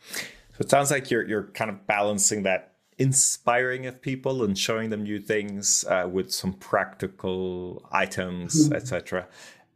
[0.08, 2.71] So it sounds like you're you're kind of balancing that
[3.02, 8.76] inspiring of people and showing them new things uh, with some practical items, mm-hmm.
[8.76, 9.26] etc.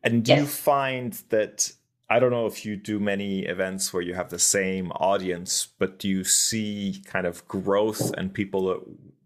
[0.04, 0.40] And do yes.
[0.40, 1.72] you find that
[2.08, 5.98] I don't know if you do many events where you have the same audience, but
[5.98, 8.80] do you see kind of growth and people that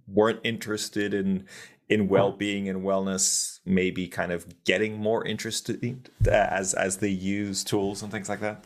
[0.08, 1.44] weren't interested in
[1.90, 7.64] in well-being and wellness maybe kind of getting more interested uh, as as they use
[7.64, 8.64] tools and things like that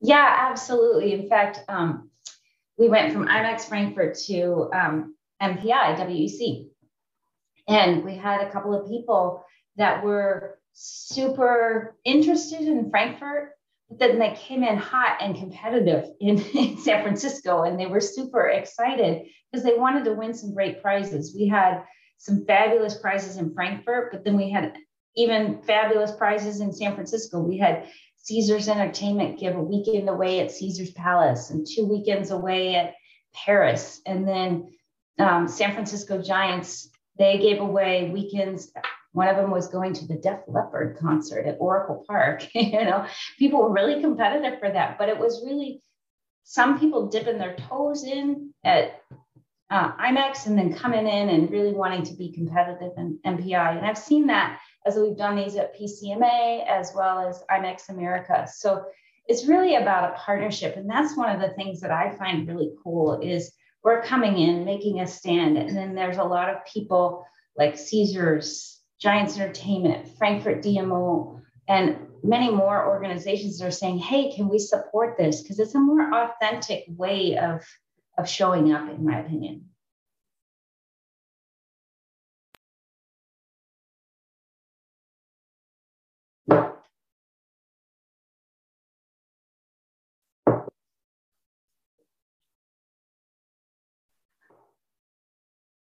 [0.00, 2.10] yeah absolutely in fact um,
[2.78, 6.68] we went from IMEX frankfurt to um, mpi wec
[7.68, 9.44] and we had a couple of people
[9.76, 13.52] that were super interested in frankfurt
[13.88, 18.00] but then they came in hot and competitive in, in san francisco and they were
[18.00, 21.82] super excited because they wanted to win some great prizes we had
[22.24, 24.74] some fabulous prizes in Frankfurt, but then we had
[25.14, 27.38] even fabulous prizes in San Francisco.
[27.38, 27.86] We had
[28.24, 32.94] Caesars Entertainment give a weekend away at Caesars Palace and two weekends away at
[33.34, 34.00] Paris.
[34.06, 34.72] And then
[35.18, 38.72] um, San Francisco Giants, they gave away weekends.
[39.12, 42.48] One of them was going to the Def Leppard concert at Oracle Park.
[42.54, 43.06] you know,
[43.38, 45.82] people were really competitive for that, but it was really
[46.44, 49.02] some people dipping their toes in at
[49.70, 53.78] uh, IMEX and then coming in and really wanting to be competitive in MPI.
[53.78, 58.46] And I've seen that as we've done these at PCMA as well as IMEX America.
[58.52, 58.84] So
[59.26, 60.76] it's really about a partnership.
[60.76, 64.64] And that's one of the things that I find really cool is we're coming in,
[64.64, 65.56] making a stand.
[65.56, 67.24] And then there's a lot of people
[67.56, 74.48] like Caesars, Giants Entertainment, Frankfurt DMO, and many more organizations that are saying, hey, can
[74.48, 75.42] we support this?
[75.42, 77.62] Because it's a more authentic way of
[78.18, 79.66] of showing up, in my opinion.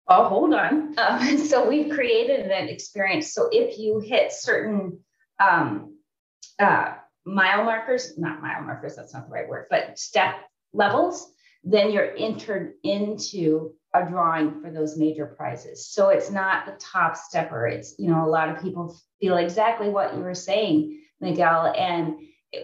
[0.08, 0.94] Oh, hold on.
[0.98, 3.32] Um, so we've created an experience.
[3.32, 5.00] So if you hit certain
[5.40, 5.98] um,
[6.60, 6.94] uh,
[7.26, 10.36] mile markers, not mile markers, that's not the right word, but step
[10.74, 11.33] levels,
[11.64, 15.86] then you're entered into a drawing for those major prizes.
[15.86, 17.66] So it's not the top stepper.
[17.66, 22.16] It's, you know, a lot of people feel exactly what you were saying, Miguel, and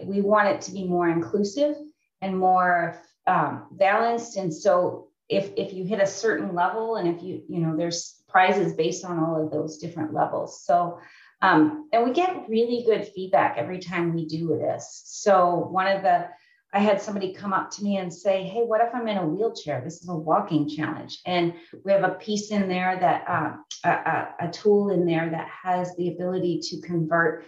[0.03, 1.75] we want it to be more inclusive
[2.21, 4.37] and more um, balanced.
[4.37, 8.21] And so if, if you hit a certain level and if you, you know, there's
[8.27, 10.63] prizes based on all of those different levels.
[10.63, 10.99] So,
[11.41, 15.01] um, and we get really good feedback every time we do this.
[15.05, 16.27] So one of the
[16.73, 19.25] I had somebody come up to me and say, Hey, what if I'm in a
[19.25, 19.81] wheelchair?
[19.83, 21.19] This is a walking challenge.
[21.25, 21.53] And
[21.83, 23.53] we have a piece in there that, uh,
[23.83, 27.45] a, a, tool in there that has the ability to convert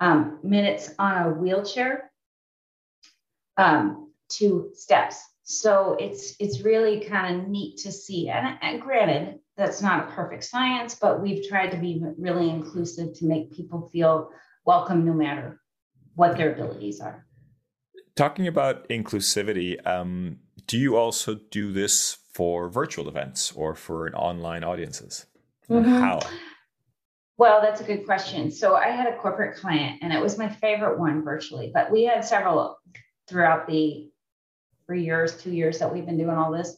[0.00, 2.10] um, minutes on a wheelchair
[3.56, 5.22] um, to steps.
[5.44, 8.28] So it's it's really kind of neat to see.
[8.28, 13.14] And, and granted, that's not a perfect science, but we've tried to be really inclusive
[13.14, 14.30] to make people feel
[14.64, 15.60] welcome no matter
[16.14, 17.26] what their abilities are.
[18.16, 24.14] Talking about inclusivity, um, do you also do this for virtual events or for an
[24.14, 25.26] online audiences?
[25.68, 25.90] Mm-hmm.
[25.90, 26.20] How?
[27.36, 28.50] Well, that's a good question.
[28.52, 32.04] So I had a corporate client, and it was my favorite one virtually, but we
[32.04, 32.78] had several
[33.26, 34.08] throughout the
[34.86, 36.76] three years, two years that we've been doing all this.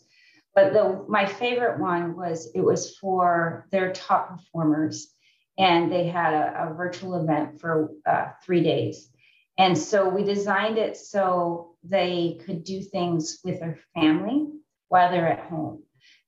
[0.55, 5.13] But the my favorite one was it was for their top performers,
[5.59, 9.11] and they had a, a virtual event for uh, three days.
[9.59, 14.49] And so we designed it so they could do things with their family
[14.89, 15.83] while they're at home.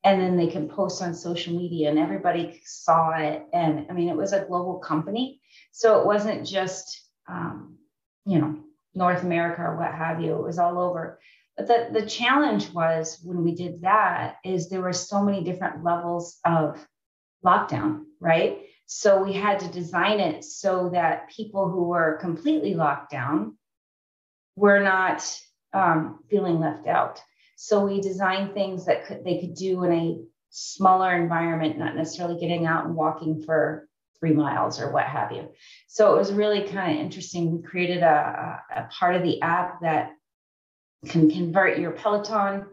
[0.05, 3.45] And then they can post on social media and everybody saw it.
[3.53, 5.41] And I mean, it was a global company.
[5.73, 7.77] So it wasn't just, um,
[8.25, 8.59] you know,
[8.95, 11.21] North America or what have you, it was all over.
[11.57, 15.85] But the, the challenge was when we did that is there were so many different
[15.85, 16.87] levels of
[17.45, 18.68] lockdown, right?
[18.91, 23.59] So we had to design it so that people who were completely locked down
[24.57, 25.23] were not
[25.75, 27.23] um, feeling left out.
[27.57, 32.41] So we designed things that could, they could do in a smaller environment, not necessarily
[32.41, 33.87] getting out and walking for
[34.19, 35.51] three miles or what have you.
[35.87, 37.53] So it was really kind of interesting.
[37.53, 40.13] We created a, a, part of the app that
[41.07, 42.65] can convert your Peloton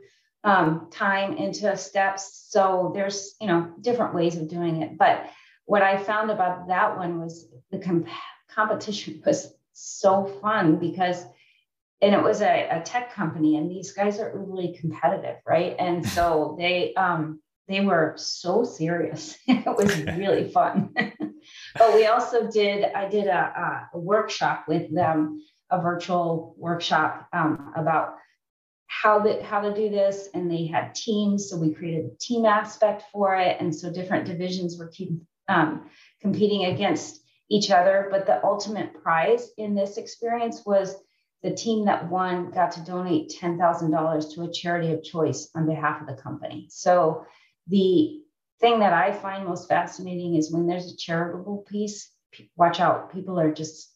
[0.45, 2.47] um, time into steps.
[2.47, 5.29] So there's you know different ways of doing it, but
[5.65, 8.07] what I found about that one was the comp-
[8.49, 11.25] competition was so fun because
[12.01, 15.75] and it was a, a, tech company and these guys are really competitive right?
[15.79, 19.37] And so they um they were so serious.
[19.47, 20.93] It was really fun.
[21.75, 27.73] But we also did i did a, a, workshop with them a virtual workshop um,
[27.75, 28.15] about
[28.87, 31.49] how that how to do this and they had teams.
[31.49, 33.57] So we created a team aspect for it.
[33.59, 35.11] And so different divisions were keep,
[35.47, 35.89] um,
[36.21, 38.07] competing against each other.
[38.11, 40.95] But the ultimate prize in this experience was
[41.43, 46.01] the team that won got to donate $10,000 to a charity of choice on behalf
[46.01, 46.67] of the company.
[46.69, 47.25] So
[47.67, 48.21] the
[48.59, 52.09] thing that I find most fascinating is when there's a charitable piece,
[52.55, 53.91] watch out, people are just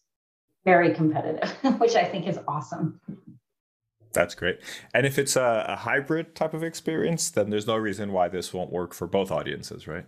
[0.66, 3.00] very competitive, which I think is awesome.
[4.14, 4.60] That's great.
[4.94, 8.54] And if it's a, a, hybrid type of experience, then there's no reason why this
[8.54, 10.06] won't work for both audiences, right?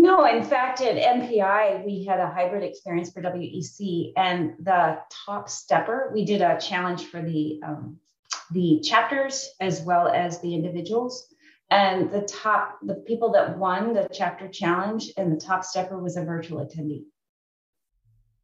[0.00, 5.48] No, in fact, at MPI, we had a hybrid experience for WEC, and the top
[5.48, 7.98] stepper, we did a challenge for the um,
[8.52, 11.26] the chapters as well as the individuals.
[11.70, 16.16] And the top, the people that won the chapter challenge and the top stepper was
[16.16, 17.04] a virtual attendee.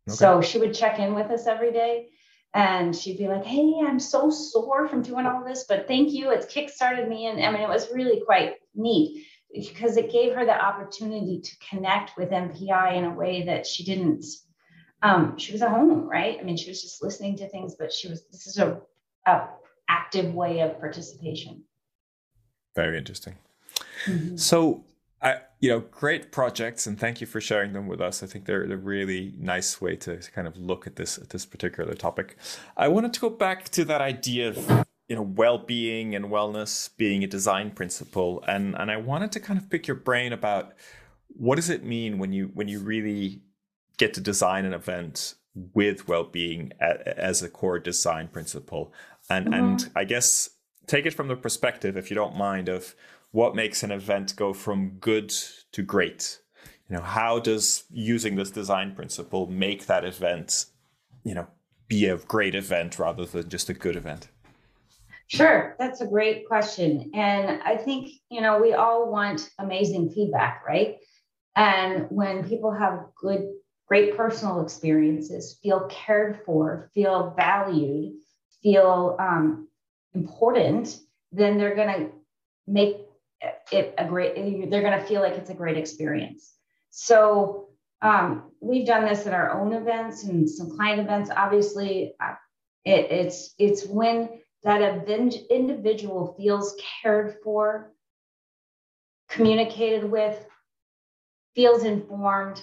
[0.09, 0.17] Okay.
[0.17, 2.09] So she would check in with us every day
[2.53, 6.31] and she'd be like, Hey, I'm so sore from doing all this, but thank you.
[6.33, 7.27] It's kickstarted me.
[7.27, 9.25] And I mean, it was really quite neat
[9.55, 13.85] because it gave her the opportunity to connect with MPI in a way that she
[13.85, 14.25] didn't.
[15.03, 16.39] Um, she was at home, right?
[16.41, 18.81] I mean, she was just listening to things, but she was, this is a,
[19.27, 19.49] a
[19.89, 21.63] active way of participation.
[22.75, 23.37] Very interesting.
[24.07, 24.37] Mm-hmm.
[24.37, 24.85] So,
[25.23, 28.23] I, you know, great projects, and thank you for sharing them with us.
[28.23, 31.47] I think they're a really nice way to kind of look at this at this
[31.47, 32.37] particular topic.
[32.77, 37.23] I wanted to go back to that idea of you know well-being and wellness being
[37.23, 40.73] a design principle, and and I wanted to kind of pick your brain about
[41.29, 43.43] what does it mean when you when you really
[43.97, 45.35] get to design an event
[45.73, 48.93] with well-being as a core design principle,
[49.29, 49.55] and mm-hmm.
[49.55, 50.51] and I guess
[50.87, 52.95] take it from the perspective, if you don't mind, of
[53.31, 55.31] what makes an event go from good
[55.73, 56.39] to great.
[56.89, 60.67] You know, how does using this design principle make that event,
[61.25, 61.47] you know,
[61.89, 64.29] be a great event rather than just a good event?
[65.27, 67.11] Sure, that's a great question.
[67.15, 70.99] And I think, you know, we all want amazing feedback, right?
[71.57, 73.49] And when people have good,
[73.89, 78.15] great personal experiences, feel cared for, feel valued,
[78.63, 79.69] feel um,
[80.15, 80.99] important,
[81.33, 82.11] then they're going to
[82.67, 82.97] make
[83.73, 84.35] it a great,
[84.71, 86.55] they're going to feel like it's a great experience.
[86.91, 87.69] So
[88.03, 91.31] um, we've done this at our own events and some client events.
[91.35, 92.35] Obviously, uh,
[92.85, 94.29] it, it's it's when
[94.65, 97.93] that event, individual feels cared for,
[99.29, 100.45] communicated with,
[101.55, 102.63] feels informed,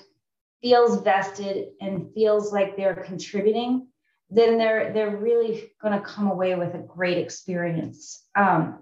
[0.62, 3.88] feels vested, and feels like they're contributing
[4.32, 8.26] then they're they're really going to come away with a great experience.
[8.34, 8.82] Um,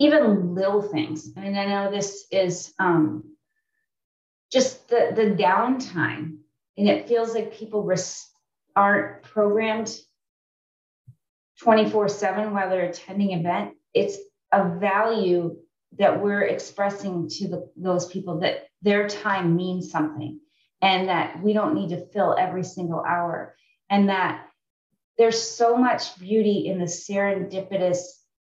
[0.00, 1.30] even little things.
[1.36, 3.36] I mean, I know this is um,
[4.50, 6.38] just the the downtime,
[6.78, 8.26] and it feels like people res-
[8.74, 9.94] aren't programmed
[11.60, 14.18] 24 7 while they're attending event it's
[14.52, 15.56] a value
[15.98, 20.40] that we're expressing to the, those people that their time means something
[20.82, 23.56] and that we don't need to fill every single hour.
[23.88, 24.46] And that
[25.16, 28.00] there's so much beauty in the serendipitous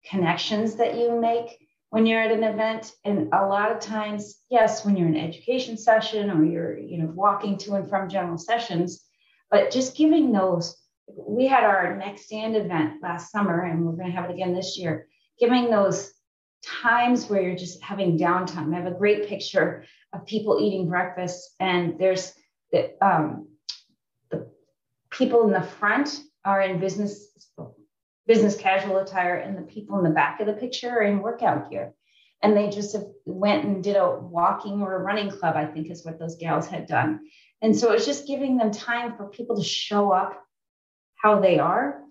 [0.05, 1.57] connections that you make
[1.89, 2.91] when you're at an event.
[3.05, 7.11] And a lot of times yes when you're in education session or you're you know
[7.13, 9.03] walking to and from general sessions
[9.51, 10.78] but just giving those
[11.15, 14.53] we had our next stand event last summer and we're going to have it again
[14.53, 15.07] this year
[15.39, 16.11] giving those
[16.63, 18.73] times where you're just having downtime.
[18.73, 22.33] I have a great picture of people eating breakfast and there's
[22.71, 23.47] the um,
[25.09, 27.27] people in the front are in business
[28.27, 31.69] business casual attire and the people in the back of the picture are in workout
[31.69, 31.93] gear.
[32.43, 32.95] And they just
[33.25, 36.67] went and did a walking or a running club i think is what those gals
[36.67, 37.21] had done.
[37.61, 40.41] And so it's just giving them time for people to show up
[41.21, 42.01] how they are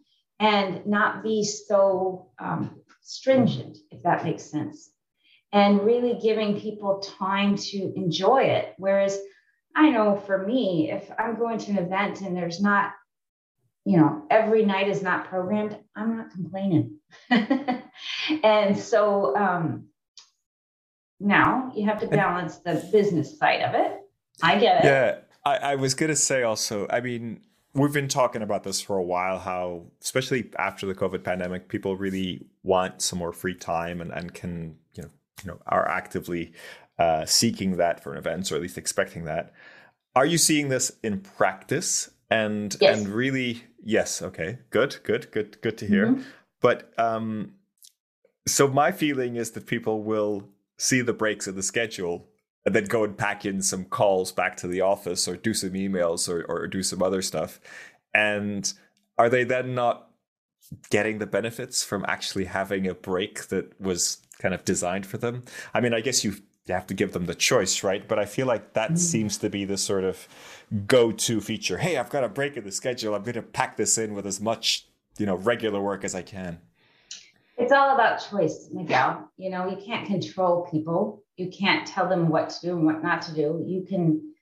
[0.40, 4.90] and not be so um, stringent if that makes sense
[5.52, 9.18] and really giving people time to enjoy it whereas
[9.78, 12.92] I know for me, if I'm going to an event and there's not,
[13.84, 16.98] you know, every night is not programmed, I'm not complaining.
[18.42, 19.86] and so um,
[21.20, 24.00] now you have to balance the business side of it.
[24.42, 24.88] I get it.
[24.88, 25.18] Yeah.
[25.44, 27.40] I, I was going to say also, I mean,
[27.78, 31.96] we've been talking about this for a while how especially after the covid pandemic people
[31.96, 35.08] really want some more free time and, and can you know
[35.42, 36.52] you know are actively
[36.98, 39.52] uh, seeking that for an event, or at least expecting that.
[40.16, 42.10] Are you seeing this in practice?
[42.30, 42.98] And yes.
[42.98, 46.08] and really, yes, okay, good, good, good, good to hear.
[46.08, 46.22] Mm-hmm.
[46.60, 47.54] But um,
[48.46, 52.28] so my feeling is that people will see the breaks in the schedule
[52.68, 55.70] and then go and pack in some calls back to the office or do some
[55.70, 57.58] emails or, or do some other stuff.
[58.12, 58.70] And
[59.16, 60.10] are they then not
[60.90, 65.44] getting the benefits from actually having a break that was kind of designed for them?
[65.72, 66.34] I mean, I guess you
[66.68, 68.06] have to give them the choice, right?
[68.06, 68.98] But I feel like that mm.
[68.98, 70.28] seems to be the sort of
[70.86, 71.78] go-to feature.
[71.78, 73.14] Hey, I've got a break in the schedule.
[73.14, 76.20] I'm going to pack this in with as much, you know, regular work as I
[76.20, 76.58] can.
[77.56, 79.26] It's all about choice, Miguel.
[79.38, 81.24] You know, you can't control people.
[81.38, 83.64] You can't tell them what to do and what not to do.
[83.64, 84.34] You can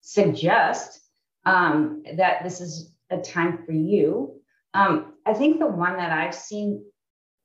[0.00, 1.00] suggest
[1.44, 4.40] um, that this is a time for you.
[4.72, 6.82] Um, I think the one that I've seen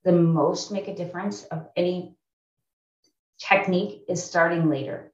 [0.06, 2.16] the most make a difference of any
[3.38, 5.12] technique is starting later.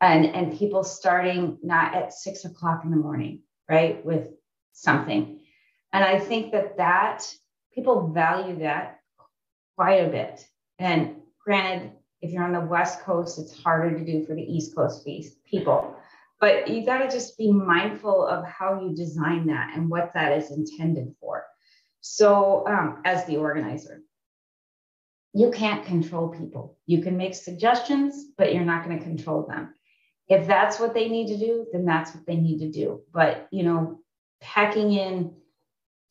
[0.00, 4.30] And, and people starting not at six o'clock in the morning, right, with
[4.72, 5.38] something.
[5.92, 7.32] And I think that that
[7.72, 8.98] people value that
[9.76, 10.44] quite a bit.
[10.80, 14.74] And granted, if you're on the West Coast, it's harder to do for the East
[14.74, 15.96] Coast people.
[16.40, 20.36] But you got to just be mindful of how you design that and what that
[20.36, 21.44] is intended for.
[22.00, 24.02] So, um, as the organizer,
[25.32, 26.76] you can't control people.
[26.86, 29.74] You can make suggestions, but you're not going to control them.
[30.28, 33.02] If that's what they need to do, then that's what they need to do.
[33.12, 34.00] But, you know,
[34.40, 35.34] packing in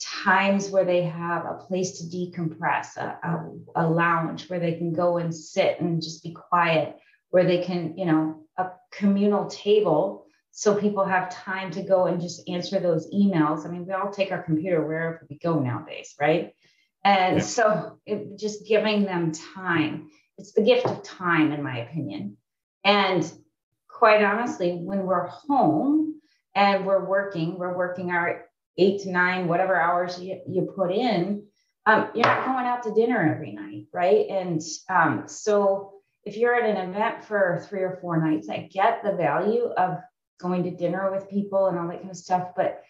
[0.02, 4.93] times where they have a place to decompress, a, a, a, lounge where they can
[4.93, 6.97] go and sit and just be quiet,
[7.30, 12.22] where they can, you know, a communal table so people have time to go and
[12.22, 13.66] just answer those emails.
[13.66, 16.54] I mean, we all take our computer wherever we go nowadays, right?
[17.06, 17.43] And yeah.
[17.43, 20.10] so it, just giving them time.
[20.38, 22.38] It's the gift of time, in my opinion.
[22.84, 23.32] And
[23.88, 26.22] quite honestly, when we're home
[26.54, 28.41] and we're working, we're working our
[28.78, 31.45] eight to nine, whatever hours you, you put in,
[31.86, 34.28] um, you're not going out to dinner every night, right?
[34.30, 35.93] And um, so
[36.24, 39.97] if you're at an event for three or four nights, I get the value of
[40.39, 42.84] going to dinner with people and all that kind of stuff, but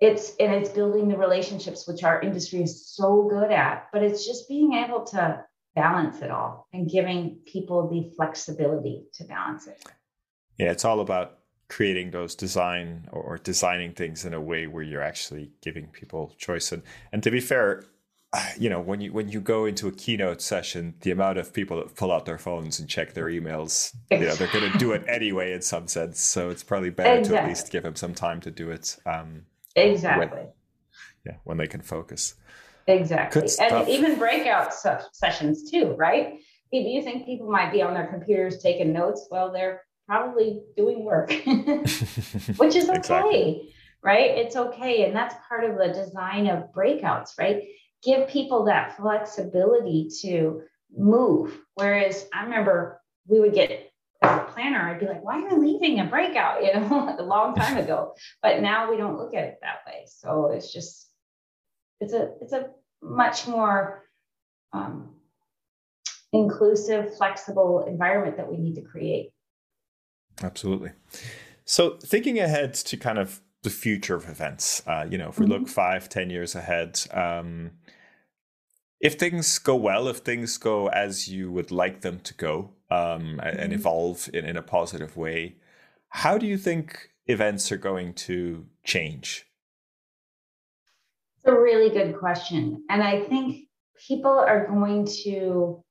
[0.00, 4.26] it's and it's building the relationships which our industry is so good at, but it's
[4.26, 5.44] just being able to
[5.74, 9.82] balance it all and giving people the flexibility to balance it.
[10.58, 11.38] Yeah, it's all about
[11.72, 16.70] creating those design or designing things in a way where you're actually giving people choice.
[16.70, 17.84] And and to be fair
[18.58, 21.78] you know when you when you go into a keynote session the amount of people
[21.78, 24.92] that pull out their phones and check their emails you know they're going to do
[24.92, 26.20] it anyway in some sense.
[26.20, 27.36] So it's probably better exactly.
[27.36, 30.26] to at least give them some time to do it um, exactly.
[30.26, 30.48] When,
[31.24, 32.34] yeah when they can focus.
[32.86, 33.48] Exactly.
[33.60, 36.38] And even breakout sessions too right?
[36.74, 41.04] If you think people might be on their computers taking notes well they're probably doing
[41.04, 43.74] work, which is okay, exactly.
[44.02, 44.30] right?
[44.38, 45.04] It's okay.
[45.04, 47.62] And that's part of the design of breakouts, right?
[48.02, 50.62] Give people that flexibility to
[50.96, 51.58] move.
[51.74, 53.92] Whereas I remember we would get
[54.22, 56.62] as a planner, I'd be like, why are you leaving a breakout?
[56.64, 58.14] You know, a long time ago.
[58.40, 60.04] But now we don't look at it that way.
[60.06, 61.08] So it's just,
[62.00, 62.70] it's a, it's a
[63.02, 64.04] much more
[64.72, 65.14] um,
[66.32, 69.32] inclusive, flexible environment that we need to create.
[70.42, 70.90] Absolutely.
[71.64, 75.46] So thinking ahead to kind of the future of events, uh, you know, if we
[75.46, 75.52] mm-hmm.
[75.52, 77.72] look five, ten years ahead, um,
[79.00, 83.38] if things go well, if things go as you would like them to go um,
[83.38, 83.40] mm-hmm.
[83.40, 85.56] and evolve in, in a positive way,
[86.08, 89.46] how do you think events are going to change?
[91.36, 92.84] It's a really good question.
[92.88, 93.68] And I think
[94.08, 95.82] people are going to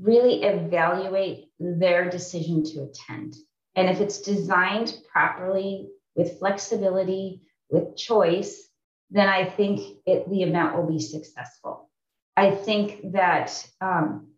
[0.00, 3.36] really evaluate their decision to attend.
[3.76, 8.68] And if it's designed properly with flexibility, with choice,
[9.10, 11.90] then I think it, the event will be successful.
[12.36, 14.28] I think that um,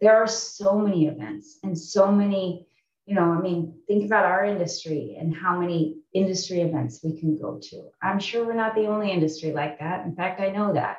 [0.00, 2.66] there are so many events and so many,
[3.06, 7.38] you know, I mean, think about our industry and how many industry events we can
[7.38, 7.90] go to.
[8.02, 10.06] I'm sure we're not the only industry like that.
[10.06, 10.98] In fact, I know that.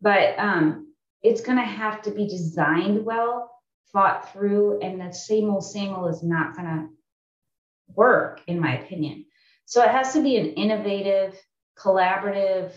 [0.00, 3.50] But um, it's going to have to be designed well
[3.92, 6.88] thought through, and the same old, same old is not going to
[7.94, 9.26] work, in my opinion.
[9.64, 11.38] So it has to be an innovative,
[11.78, 12.72] collaborative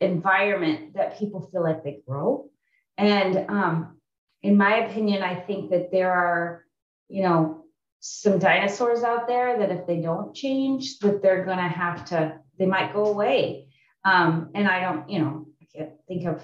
[0.00, 2.50] environment that people feel like they grow.
[2.98, 3.98] And um,
[4.42, 6.64] in my opinion, I think that there are,
[7.08, 7.64] you know,
[8.00, 12.38] some dinosaurs out there that if they don't change, that they're going to have to,
[12.58, 13.68] they might go away.
[14.04, 16.42] Um, and I don't, you know, I can't think of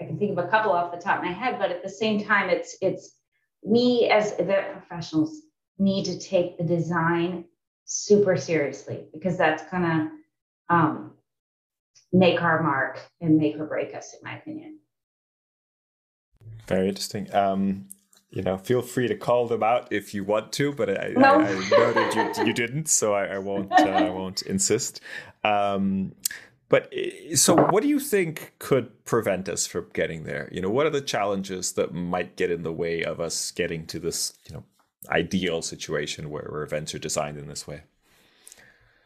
[0.00, 1.88] I can think of a couple off the top of my head, but at the
[1.88, 3.14] same time, it's it's
[3.62, 5.40] we as event professionals
[5.78, 7.44] need to take the design
[7.84, 10.10] super seriously because that's gonna
[10.68, 11.12] um,
[12.12, 14.78] make our mark and make or break us, in my opinion.
[16.66, 17.32] Very interesting.
[17.34, 17.86] Um,
[18.30, 21.40] you know, feel free to call them out if you want to, but I, no.
[21.40, 23.72] I, I know that you, you didn't, so I, I won't.
[23.72, 25.00] Uh, I won't insist.
[25.44, 26.12] Um,
[26.68, 30.48] but eh, so, what do you think could prevent us from getting there?
[30.52, 33.86] You know, what are the challenges that might get in the way of us getting
[33.86, 34.64] to this, you know,
[35.08, 37.82] ideal situation where, where events are designed in this way?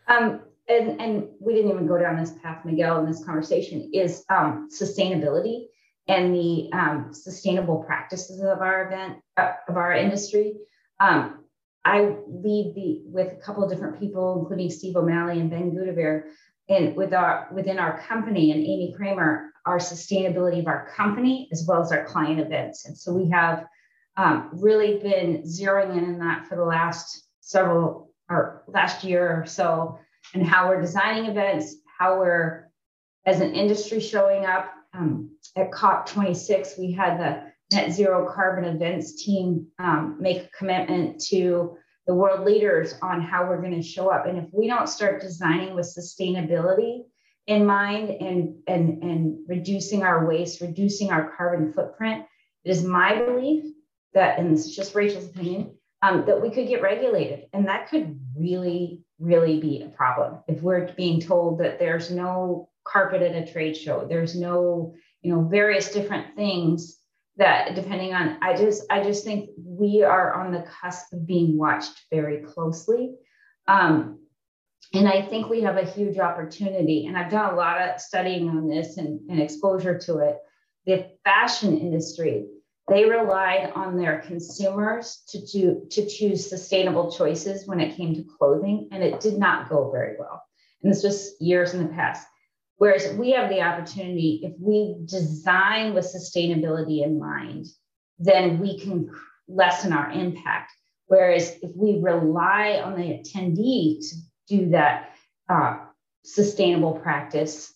[0.09, 4.25] Um, and, and we didn't even go down this path, Miguel, in this conversation is
[4.29, 5.67] um, sustainability
[6.09, 10.55] and the um, sustainable practices of our event uh, of our industry.
[10.99, 11.45] Um,
[11.85, 16.25] I lead the with a couple of different people, including Steve O'Malley and Ben Gudaver,
[16.69, 21.65] and with our within our company and Amy Kramer, our sustainability of our company as
[21.67, 22.87] well as our client events.
[22.87, 23.67] And so we have
[24.21, 29.47] um, really been zeroing in on that for the last several or last year or
[29.47, 29.99] so,
[30.35, 32.71] and how we're designing events, how we're
[33.25, 34.71] as an industry showing up.
[34.93, 41.21] Um, at COP26, we had the net zero carbon events team um, make a commitment
[41.29, 44.27] to the world leaders on how we're going to show up.
[44.27, 47.05] And if we don't start designing with sustainability
[47.47, 52.27] in mind and, and, and reducing our waste, reducing our carbon footprint,
[52.65, 53.65] it is my belief
[54.15, 57.47] that, and this is just Rachael's opinion, um, that we could get regulated.
[57.53, 62.69] And that could really, really be a problem if we're being told that there's no
[62.85, 67.01] carpet at a trade show, there's no, you know, various different things
[67.41, 71.57] that depending on i just i just think we are on the cusp of being
[71.57, 73.15] watched very closely.
[73.67, 74.19] Um,
[74.93, 78.49] and i think we have a huge opportunity and i've done a lot of studying
[78.49, 80.39] on this and, and exposure to it.
[80.87, 82.47] The fashion industry
[82.91, 88.25] they relied on their consumers to do to choose sustainable choices when it came to
[88.39, 90.43] clothing and it did not go very well
[90.83, 92.27] and this was years in the past
[92.81, 97.67] Whereas we have the opportunity, if we design with sustainability in mind,
[98.19, 99.11] then we can
[99.47, 100.73] lessen our impact.
[101.07, 104.17] Whereas if we rely on the attendee to
[104.49, 105.11] do that
[105.47, 105.77] uh,
[106.25, 107.71] sustainable practice,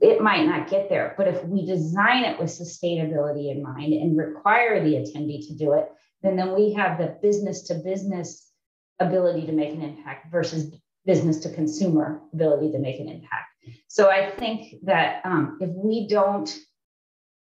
[0.00, 1.14] it might not get there.
[1.16, 5.72] But if we design it with sustainability in mind and require the attendee to do
[5.74, 5.88] it,
[6.22, 8.50] then, then we have the business to business
[8.98, 10.74] ability to make an impact versus
[11.06, 13.46] business to consumer ability to make an impact.
[13.86, 16.52] So I think that um, if we don't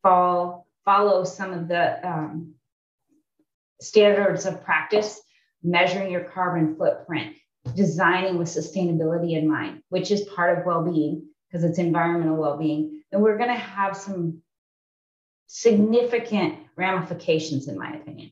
[0.02, 2.54] fall, follow some of the um,
[3.82, 5.22] standards of practice,
[5.62, 7.36] measuring your carbon footprint,
[7.76, 13.22] designing with sustainability in mind, which is part of well-being because it's environmental well-being, then
[13.22, 14.41] we're going to have some
[15.45, 18.32] significant ramifications, in my opinion.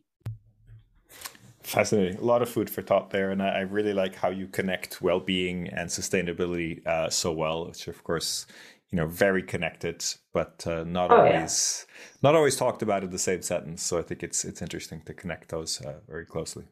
[1.62, 2.18] Fascinating.
[2.18, 3.30] A lot of food for thought there.
[3.30, 7.68] And I, I really like how you connect well being and sustainability uh, so well,
[7.68, 8.48] which, of course,
[8.90, 10.04] you know very connected
[10.34, 12.20] but uh, not oh, always yeah.
[12.22, 15.14] not always talked about in the same sentence so i think it's it's interesting to
[15.14, 16.66] connect those uh, very closely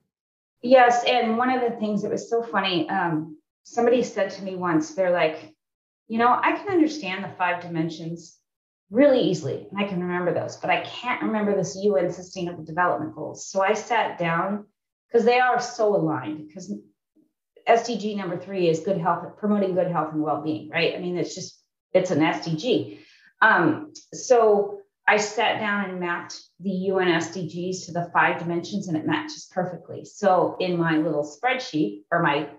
[0.62, 4.58] yes and one of the things that was so funny um, somebody said to me
[4.58, 5.56] once they're like
[6.10, 8.38] you know i can understand the five dimensions
[8.92, 13.16] really easily and i can remember those but i can't remember this un sustainable development
[13.16, 14.66] goals so i sat down
[15.08, 16.74] because they are so aligned because
[17.70, 20.96] SDG number three is good health, promoting good health and well-being, right?
[20.96, 21.62] I mean, it's just,
[21.94, 23.00] it's an SDG.
[23.42, 28.98] Um, so I sat down and mapped the UN SDGs to the five dimensions and
[28.98, 30.06] it matches perfectly.
[30.06, 32.50] So in my little spreadsheet or my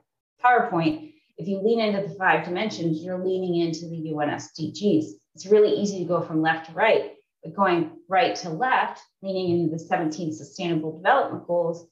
[0.45, 1.10] PowerPoint,
[1.41, 5.05] if you lean into the five dimensions, you're leaning into the UN SDGs.
[5.35, 7.13] It's really easy to go from left to right,
[7.43, 11.87] but going right to left, leaning into the 17 sustainable development goals,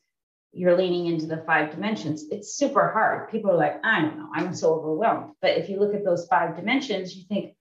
[0.53, 2.27] you're leaning into the five dimensions.
[2.31, 3.31] It's super hard.
[3.31, 5.33] People are like, I don't know, I'm so overwhelmed.
[5.41, 7.55] But if you look at those five dimensions, you think,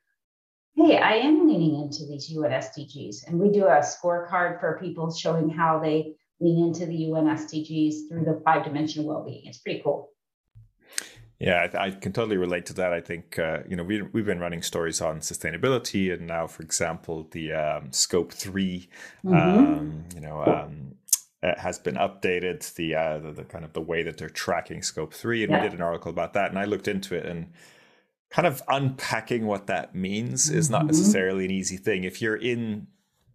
[0.76, 3.28] hey, I am leaning into these UN SDGs.
[3.28, 8.10] And we do a scorecard for people showing how they lean into the UN SDGs
[8.10, 9.44] through the five dimensional well being.
[9.46, 10.10] It's pretty cool.
[11.40, 12.94] Yeah, I, I, can totally relate to that.
[12.94, 16.64] I think uh, you know we we've been running stories on sustainability, and now, for
[16.64, 18.90] example, the um, scope 3
[19.24, 19.36] mm-hmm.
[19.36, 20.96] um, you know, um,
[21.44, 25.14] has been updated the, uh, the, the kind of the way that they're tracking scope
[25.14, 25.62] 3 and yeah.
[25.62, 27.52] we did an article about that and i looked into it and
[28.30, 30.88] kind of unpacking what that means is not mm-hmm.
[30.88, 32.88] necessarily an easy thing if you're in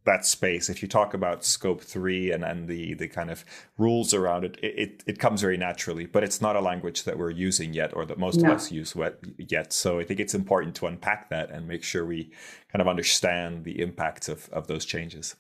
[0.05, 3.44] that space if you talk about scope 3 and, and the the kind of
[3.78, 7.30] rules around it, it it comes very naturally but it's not a language that we're
[7.30, 8.50] using yet or that most no.
[8.50, 8.94] of us use
[9.38, 12.30] yet so i think it's important to unpack that and make sure we
[12.70, 15.36] kind of understand the impacts of, of those changes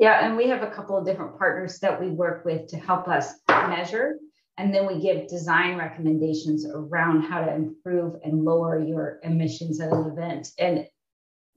[0.00, 3.06] yeah, and we have a couple of different partners that we work with to help
[3.06, 4.14] us measure.
[4.56, 9.92] And then we give design recommendations around how to improve and lower your emissions at
[9.92, 10.52] an event.
[10.58, 10.86] And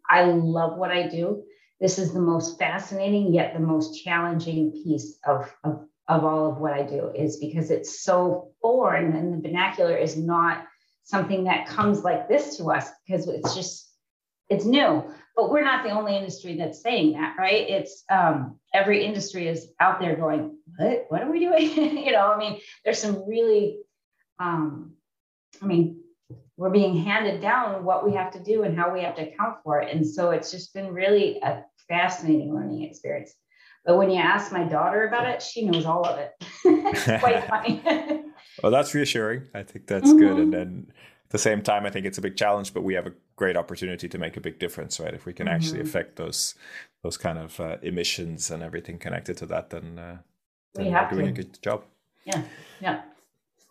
[0.10, 1.44] I love what I do.
[1.84, 6.60] This is the most fascinating, yet the most challenging piece of, of, of all of
[6.60, 10.66] what I do, is because it's so foreign and the vernacular is not
[11.04, 13.92] something that comes like this to us because it's just
[14.48, 15.04] it's new.
[15.36, 17.70] But we're not the only industry that's saying that right?
[17.70, 21.08] It's um, every industry is out there going what?
[21.10, 21.70] What are we doing?
[22.06, 23.80] You know i mean there's some really
[24.40, 24.94] um,
[25.62, 26.04] i mean
[26.58, 29.58] we're being handed down what we have to do and how we have to account
[29.64, 29.94] for it.
[29.94, 33.36] And so it's just been really a fascinating learning experience.
[33.86, 36.32] But when you ask my daughter about it, she knows all of it.
[36.66, 37.82] it's quite funny.
[38.62, 39.44] well, that's reassuring.
[39.54, 40.20] I think that's mm-hmm.
[40.20, 40.38] good.
[40.38, 40.86] And then
[41.26, 43.58] at the same time, I think it's a big challenge, but we have a great
[43.58, 45.14] opportunity to make a big difference, right?
[45.14, 45.56] If we can mm-hmm.
[45.56, 46.56] actually affect those
[47.04, 50.18] those kind of uh, emissions and everything connected to that, then, uh,
[50.74, 51.32] then we are doing to.
[51.32, 51.84] a good job.
[52.24, 52.44] Yeah,
[52.80, 53.02] yeah.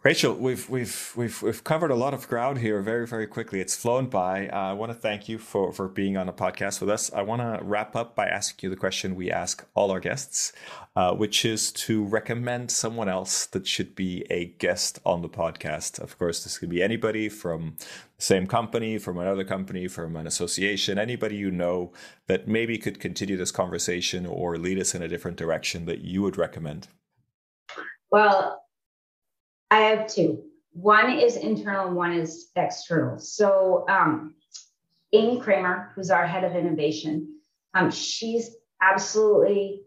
[0.04, 3.60] Rachael, we've we've we've we've covered a lot of ground here very very quickly.
[3.60, 4.48] It's flown by.
[4.48, 7.12] Uh, I want to thank you for for being on a podcast with us.
[7.12, 10.52] I want to wrap up by asking you the question we ask all our guests,
[10.96, 16.00] uh, which is to recommend someone else that should be a guest on the podcast.
[16.00, 17.76] Of course, this could be anybody from
[18.16, 21.92] the same company, from another company, from an association, anybody you know
[22.26, 26.22] that maybe could continue this conversation or lead us in a different direction that you
[26.22, 26.88] would recommend.
[28.10, 28.61] Well,
[29.72, 30.44] I have two.
[30.74, 33.18] One is internal one is external.
[33.18, 34.34] So, um,
[35.14, 37.40] Amy Kramer, who's our head of innovation,
[37.72, 39.80] um, she's absolutely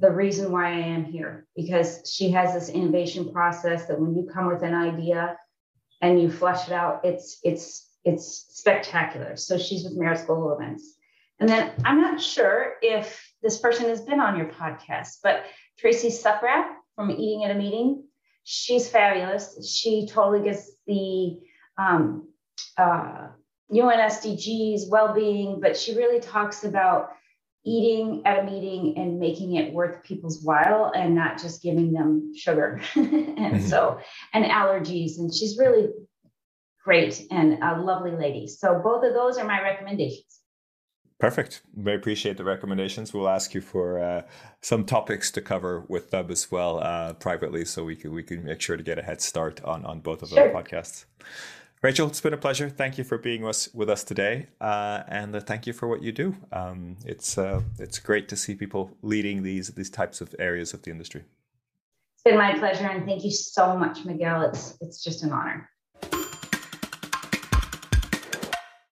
[0.00, 4.28] the reason why I am here because she has this innovation process that when you
[4.32, 5.38] come with an idea
[6.00, 9.36] and you flesh it out, it's it's it's spectacular.
[9.36, 10.96] So she's with Maritz Global Events.
[11.38, 15.44] And then I'm not sure if this person has been on your podcast, but
[15.78, 18.02] Tracy Stuckrath from Eating at a Meeting,
[18.44, 19.56] she's fabulous.
[19.68, 21.38] She totally gets the
[21.78, 22.28] um,
[22.76, 23.28] uh,
[23.70, 27.10] UN SDGs, well-being, but she really talks about
[27.64, 32.32] eating at a meeting and making it worth people's while and not just giving them
[32.36, 33.66] sugar and mm-hmm.
[33.66, 34.00] so
[34.34, 35.88] and allergies and she's really
[36.84, 40.40] great and a lovely lady so both of those are my recommendations
[41.22, 41.62] Perfect.
[41.76, 43.14] We appreciate the recommendations.
[43.14, 44.22] We'll ask you for uh,
[44.60, 48.42] some topics to cover with them as well uh, privately, so we can we can
[48.42, 50.48] make sure to get a head start on on both of sure.
[50.48, 51.04] those podcasts.
[51.80, 52.68] Rachael, it's been a pleasure.
[52.68, 56.02] Thank you for being with, with us today, uh, and uh, thank you for what
[56.02, 56.34] you do.
[56.50, 60.82] Um, it's uh, it's great to see people leading these these types of areas of
[60.82, 61.22] the industry.
[62.14, 64.42] It's been my pleasure, and thank you so much, Miguel.
[64.42, 65.70] It's it's just an honor.